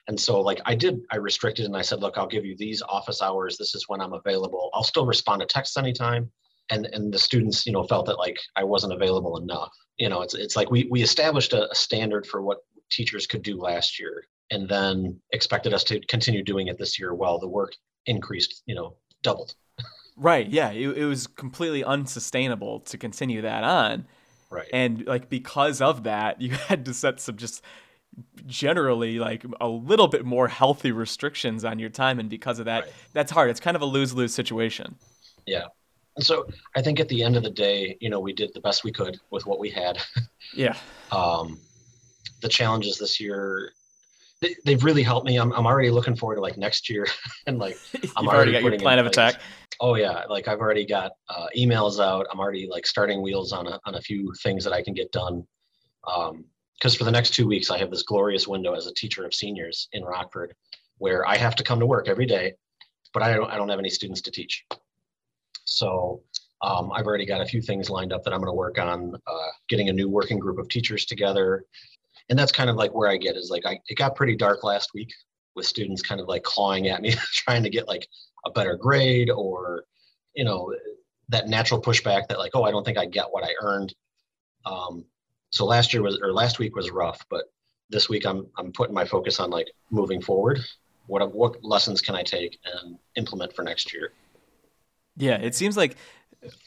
[0.08, 2.82] And so like I did, I restricted and I said, look, I'll give you these
[2.82, 3.58] office hours.
[3.58, 4.70] This is when I'm available.
[4.74, 6.30] I'll still respond to texts anytime.
[6.72, 9.72] And and the students, you know, felt that like I wasn't available enough.
[9.98, 12.60] You know, it's it's like we we established a, a standard for what
[12.92, 14.26] teachers could do last year.
[14.52, 17.74] and then expected us to continue doing it this year while the work
[18.06, 19.56] increased, you know, doubled.
[20.18, 20.48] Right.
[20.48, 20.72] Yeah.
[20.72, 24.06] It, it was completely unsustainable to continue that on.
[24.54, 24.70] Right.
[24.72, 27.64] And like because of that, you had to set some just
[28.46, 32.84] generally like a little bit more healthy restrictions on your time and because of that
[32.84, 32.94] Right.
[33.14, 34.96] that's hard it's kind of a lose-lose situation
[35.46, 35.66] yeah.
[36.16, 36.46] And so
[36.76, 38.92] I think at the end of the day, you know, we did the best we
[38.92, 39.98] could with what we had.
[40.54, 40.76] yeah
[41.12, 41.60] Um,
[42.42, 43.72] the challenges this year,
[44.42, 45.38] they, they've really helped me.
[45.38, 47.08] I'm, I'm already looking forward to like next year
[47.48, 47.78] and like
[48.16, 49.42] I'm already already got your plan of attack
[49.80, 52.28] Oh yeah, like I've already got uh, emails out.
[52.32, 55.12] I'm already like starting wheels on a on a few things that I can get
[55.12, 55.46] done.
[56.04, 59.34] Because for the next two weeks, I have this glorious window as a teacher of
[59.34, 60.54] seniors in Rockford,
[60.98, 62.54] where I have to come to work every day,
[63.14, 64.66] but I don't I don't have any students to teach.
[65.66, 66.22] So
[66.62, 69.16] um, I've already got a few things lined up that I'm going to work on.
[69.28, 71.66] Uh, getting a new working group of teachers together,
[72.30, 74.64] and that's kind of like where I get is like I it got pretty dark
[74.64, 75.14] last week
[75.56, 78.08] with students kind of like clawing at me, trying to get like
[78.46, 79.84] a better grade or
[80.36, 80.74] you know
[81.30, 83.94] that natural pushback that like oh i don't think i get what i earned.
[84.66, 85.06] Um,
[85.52, 87.46] so last year was or last week was rough but
[87.90, 90.60] this week i'm i'm putting my focus on like moving forward.
[91.08, 94.12] What what lessons can i take and implement for next year?
[95.18, 95.96] Yeah it seems like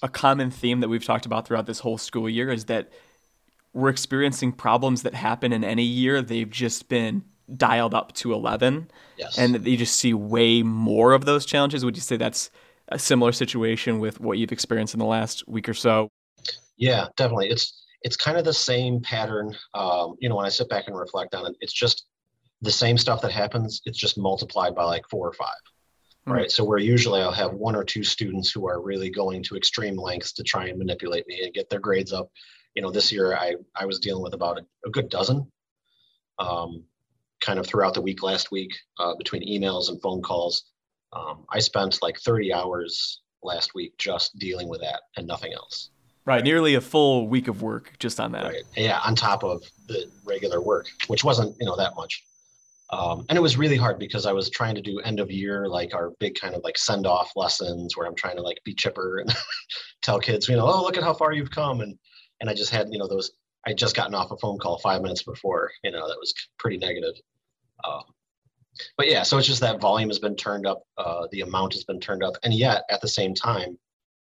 [0.03, 2.91] a common theme that we've talked about throughout this whole school year is that
[3.77, 6.23] we're experiencing problems that happen in any year.
[6.23, 7.25] They've just been
[7.55, 11.85] dialed up to 11 yes and that you just see way more of those challenges
[11.85, 12.51] would you say that's
[12.89, 16.11] a similar situation with what you've experienced in the last week or so
[16.77, 17.49] Yeah, definitely.
[17.49, 19.57] It's it's kind of the same pattern.
[19.75, 22.07] Um, you know, when I sit back and reflect on it, it's just
[22.63, 23.81] the same stuff that happens.
[23.85, 25.55] It's just multiplied by like four or five.
[26.27, 26.33] Hmm.
[26.33, 26.51] Right.
[26.51, 29.97] So where usually I'll have one or two students who are really going to extreme
[29.97, 32.31] lengths to try and manipulate me and get their grades up.
[32.75, 35.51] You know, this year I I was dealing with about a, a good dozen.
[36.39, 36.85] Um,
[37.41, 40.65] kind of throughout the week last week, uh, between emails and phone calls.
[41.13, 45.91] Um, I spent like 30 hours last week just dealing with that and nothing else.
[46.25, 48.63] right nearly a full week of work just on that Right.
[48.77, 52.25] Yeah, on top of the regular work, which wasn't, you know, that much.
[52.91, 55.69] Um, and it was really hard because I was trying to do end of year,
[55.69, 58.75] like our big kind of like send off lessons where I'm trying to like be
[58.75, 59.35] chipper and
[60.03, 61.81] tell kids, you know, oh, look at how far you've come.
[61.81, 61.99] And,
[62.41, 63.33] and I just had, you know, those,
[63.67, 66.77] I just gotten off a phone call five minutes before, you know, that was pretty
[66.77, 67.15] negative.
[67.85, 68.05] Um,
[68.97, 71.85] but yeah, so it's just that volume has been turned up, uh, the amount has
[71.85, 72.35] been turned up.
[72.45, 73.79] And yet at the same time,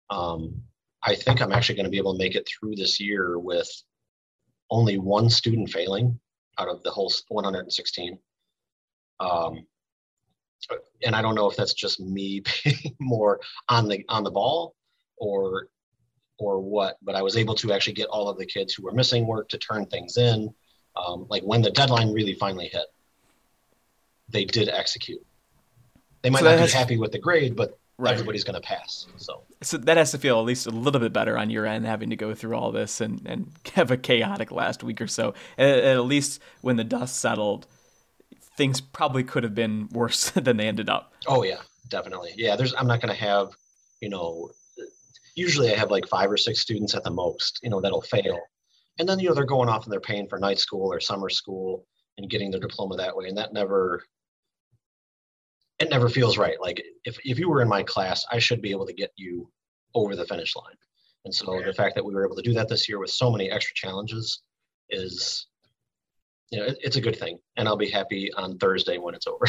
[0.09, 0.61] um,
[1.03, 3.69] I think I'm actually going to be able to make it through this year with
[4.71, 6.19] only one student failing
[6.57, 8.17] out of the whole 116.
[9.19, 9.65] Um,
[11.05, 14.75] and I don't know if that's just me being more on the on the ball
[15.17, 15.69] or
[16.39, 18.91] or what, but I was able to actually get all of the kids who were
[18.91, 20.53] missing work to turn things in.
[20.95, 22.85] Um, like when the deadline really finally hit,
[24.29, 25.23] they did execute.
[26.21, 28.13] They might So not be has- happy with the grade, but Right.
[28.13, 29.07] everybody's going to pass.
[29.17, 31.87] So so that has to feel at least a little bit better on your end
[31.87, 35.33] having to go through all this and, and have a chaotic last week or so
[35.57, 37.65] and, and at least when the dust settled
[38.55, 41.57] things probably could have been worse than they ended up Oh yeah,
[41.89, 42.33] definitely.
[42.37, 43.49] Yeah, there's I'm not going to have,
[43.99, 44.51] you know,
[45.37, 48.39] usually I have like five or six students at the most, you know, that'll fail.
[48.99, 51.29] And then you know they're going off and they're paying for night school or summer
[51.29, 51.85] school
[52.17, 54.03] and getting their diploma that way and that never
[55.77, 56.59] it never feels right.
[56.59, 59.47] Like if if you were in my class, I should be able to get you
[59.93, 60.75] over the finish line.
[61.25, 63.31] And so the fact that we were able to do that this year with so
[63.31, 64.41] many extra challenges
[64.89, 65.47] is
[66.49, 67.37] you know, it, it's a good thing.
[67.57, 69.45] And I'll be happy on Thursday when it's over.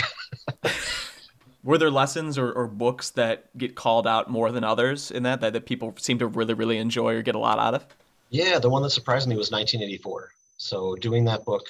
[1.63, 5.41] were there lessons or, or books that get called out more than others in that,
[5.41, 7.87] that that people seem to really really enjoy or get a lot out of
[8.31, 10.31] Yeah, the one that surprised me was 1984.
[10.57, 11.67] So doing that book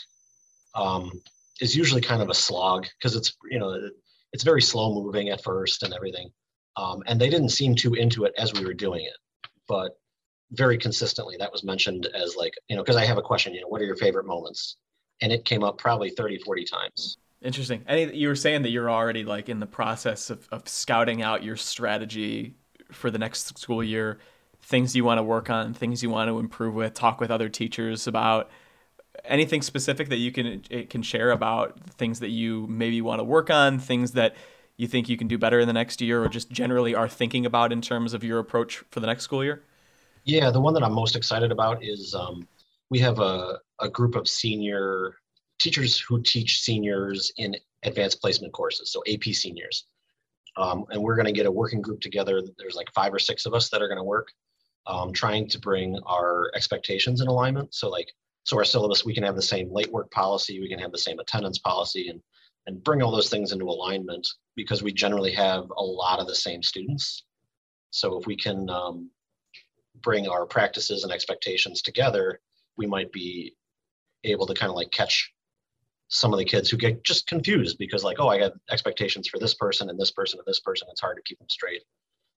[0.75, 1.11] um,
[1.61, 3.91] is usually kind of a slog because it's you know
[4.33, 6.31] it's very slow moving at first and everything,
[6.77, 9.17] um, and they didn't seem too into it as we were doing it,
[9.67, 9.99] but
[10.53, 13.61] very consistently that was mentioned as like you know because I have a question you
[13.61, 14.77] know what are your favorite moments,
[15.23, 17.19] and it came up probably 30 40 times.
[17.41, 17.85] Interesting.
[17.87, 21.45] Any you were saying that you're already like in the process of, of scouting out
[21.45, 22.57] your strategy
[22.91, 24.19] for the next school year,
[24.61, 27.49] things you want to work on, things you want to improve with, talk with other
[27.49, 28.51] teachers about
[29.25, 33.25] anything specific that you can it can share about things that you maybe want to
[33.25, 34.35] work on, things that
[34.77, 37.47] you think you can do better in the next year or just generally are thinking
[37.47, 39.63] about in terms of your approach for the next school year?
[40.25, 42.47] Yeah, the one that I'm most excited about is um,
[42.91, 45.17] we have a, a group of senior
[45.59, 49.87] teachers who teach seniors in advanced placement courses, so AP seniors.
[50.57, 52.43] Um, and we're going to get a working group together.
[52.59, 54.29] There's like five or six of us that are going to work,
[54.87, 57.75] um, trying to bring our expectations in alignment.
[57.75, 58.09] So, like,
[58.45, 60.99] So our syllabus, we can have the same late work policy, we can have the
[60.99, 62.21] same attendance policy, and
[62.67, 66.35] and bring all those things into alignment because we generally have a lot of the
[66.35, 67.25] same students.
[67.91, 69.11] So if we can um,
[70.03, 72.41] bring our practices and expectations together,
[72.77, 73.55] we might be
[74.25, 75.33] able to kind of like catch
[76.09, 79.39] some of the kids who get just confused because like, oh, I got expectations for
[79.39, 80.89] this person and this person and this person.
[80.91, 81.83] It's hard to keep them straight.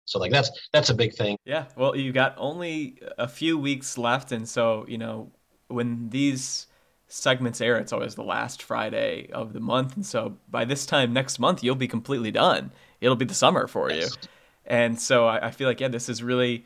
[0.04, 1.36] So like that's that's a big thing.
[1.44, 1.66] Yeah.
[1.76, 5.30] Well, you got only a few weeks left, and so you know
[5.68, 6.66] when these
[7.06, 11.12] segments air, it's always the last Friday of the month, and so by this time
[11.12, 12.72] next month, you'll be completely done.
[13.00, 14.08] It'll be the summer for you,
[14.64, 16.64] and so I, I feel like yeah, this is really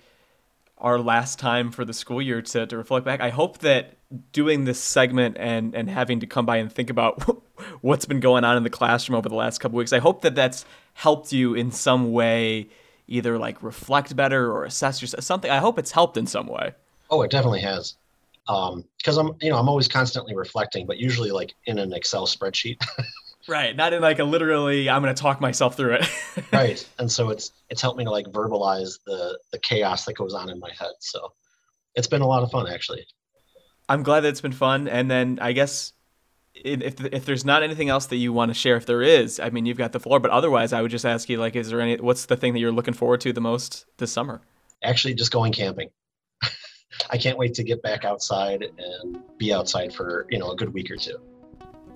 [0.79, 3.21] our last time for the school year to, to reflect back.
[3.21, 3.94] I hope that
[4.33, 7.23] doing this segment and and having to come by and think about
[7.81, 10.35] what's been going on in the classroom over the last couple weeks, I hope that
[10.35, 12.69] that's helped you in some way,
[13.07, 15.25] either like reflect better or assess yourself.
[15.25, 15.51] Something.
[15.51, 16.75] I hope it's helped in some way.
[17.11, 17.97] Oh, it definitely has.
[18.47, 22.27] Um, because I'm you know I'm always constantly reflecting, but usually like in an Excel
[22.27, 22.79] spreadsheet.
[23.47, 26.09] Right, not in like a literally I'm going to talk myself through it.
[26.53, 26.87] right.
[26.99, 30.49] And so it's it's helped me to like verbalize the the chaos that goes on
[30.51, 30.93] in my head.
[31.01, 31.33] So
[31.95, 33.07] it's been a lot of fun actually.
[33.89, 35.93] I'm glad that it's been fun and then I guess
[36.55, 39.51] if if there's not anything else that you want to share if there is, I
[39.51, 41.81] mean you've got the floor, but otherwise I would just ask you like is there
[41.81, 44.41] any what's the thing that you're looking forward to the most this summer?
[44.83, 45.91] Actually just going camping.
[47.11, 50.73] I can't wait to get back outside and be outside for, you know, a good
[50.73, 51.19] week or two.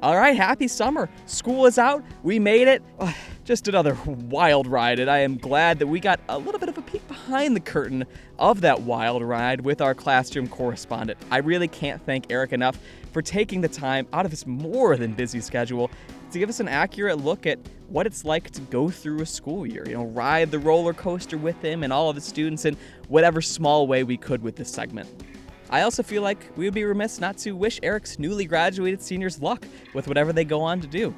[0.01, 1.09] All right, happy summer.
[1.26, 2.05] School is out.
[2.22, 2.82] We made it.
[3.49, 6.76] just another wild ride, and I am glad that we got a little bit of
[6.76, 8.05] a peek behind the curtain
[8.38, 11.18] of that wild ride with our classroom correspondent.
[11.30, 12.78] I really can't thank Eric enough
[13.11, 15.90] for taking the time out of his more than busy schedule
[16.30, 19.66] to give us an accurate look at what it's like to go through a school
[19.66, 19.82] year.
[19.88, 22.76] You know, ride the roller coaster with him and all of the students in
[23.09, 25.09] whatever small way we could with this segment.
[25.70, 29.40] I also feel like we would be remiss not to wish Eric's newly graduated seniors
[29.40, 31.14] luck with whatever they go on to do.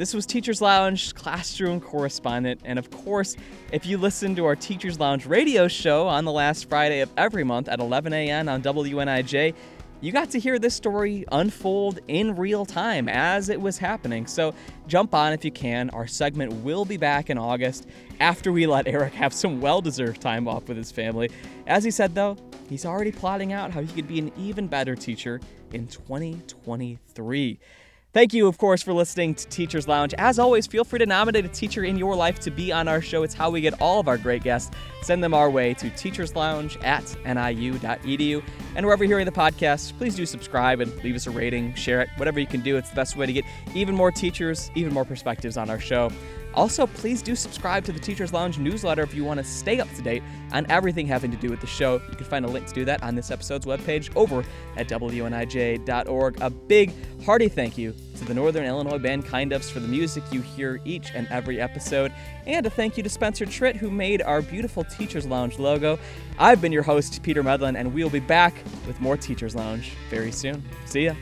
[0.00, 3.36] This was Teachers Lounge classroom correspondent, and of course,
[3.70, 7.44] if you listen to our Teachers Lounge radio show on the last Friday of every
[7.44, 8.48] month at 11 a.m.
[8.48, 9.54] on WNIJ,
[10.00, 14.26] you got to hear this story unfold in real time as it was happening.
[14.26, 14.54] So
[14.86, 15.90] jump on if you can.
[15.90, 17.86] Our segment will be back in August
[18.20, 21.28] after we let Eric have some well deserved time off with his family.
[21.66, 22.38] As he said, though,
[22.70, 25.40] He's already plotting out how he could be an even better teacher
[25.72, 27.58] in 2023.
[28.12, 30.14] Thank you, of course, for listening to Teachers Lounge.
[30.18, 33.00] As always, feel free to nominate a teacher in your life to be on our
[33.00, 33.22] show.
[33.22, 34.74] It's how we get all of our great guests.
[35.02, 38.42] Send them our way to teacherslounge at niu.edu.
[38.74, 42.00] And wherever you're hearing the podcast, please do subscribe and leave us a rating, share
[42.00, 42.76] it, whatever you can do.
[42.76, 43.44] It's the best way to get
[43.76, 46.10] even more teachers, even more perspectives on our show.
[46.54, 49.88] Also, please do subscribe to the Teachers Lounge newsletter if you want to stay up
[49.94, 50.22] to date
[50.52, 51.94] on everything having to do with the show.
[52.10, 54.44] You can find a link to do that on this episode's webpage over
[54.76, 56.40] at WNIJ.org.
[56.40, 56.92] A big,
[57.24, 60.80] hearty thank you to the Northern Illinois band Kind Ofs for the music you hear
[60.84, 62.12] each and every episode,
[62.46, 65.98] and a thank you to Spencer Tritt who made our beautiful Teachers Lounge logo.
[66.38, 68.54] I've been your host, Peter Medlin, and we'll be back
[68.86, 70.62] with more Teachers Lounge very soon.
[70.86, 71.14] See ya.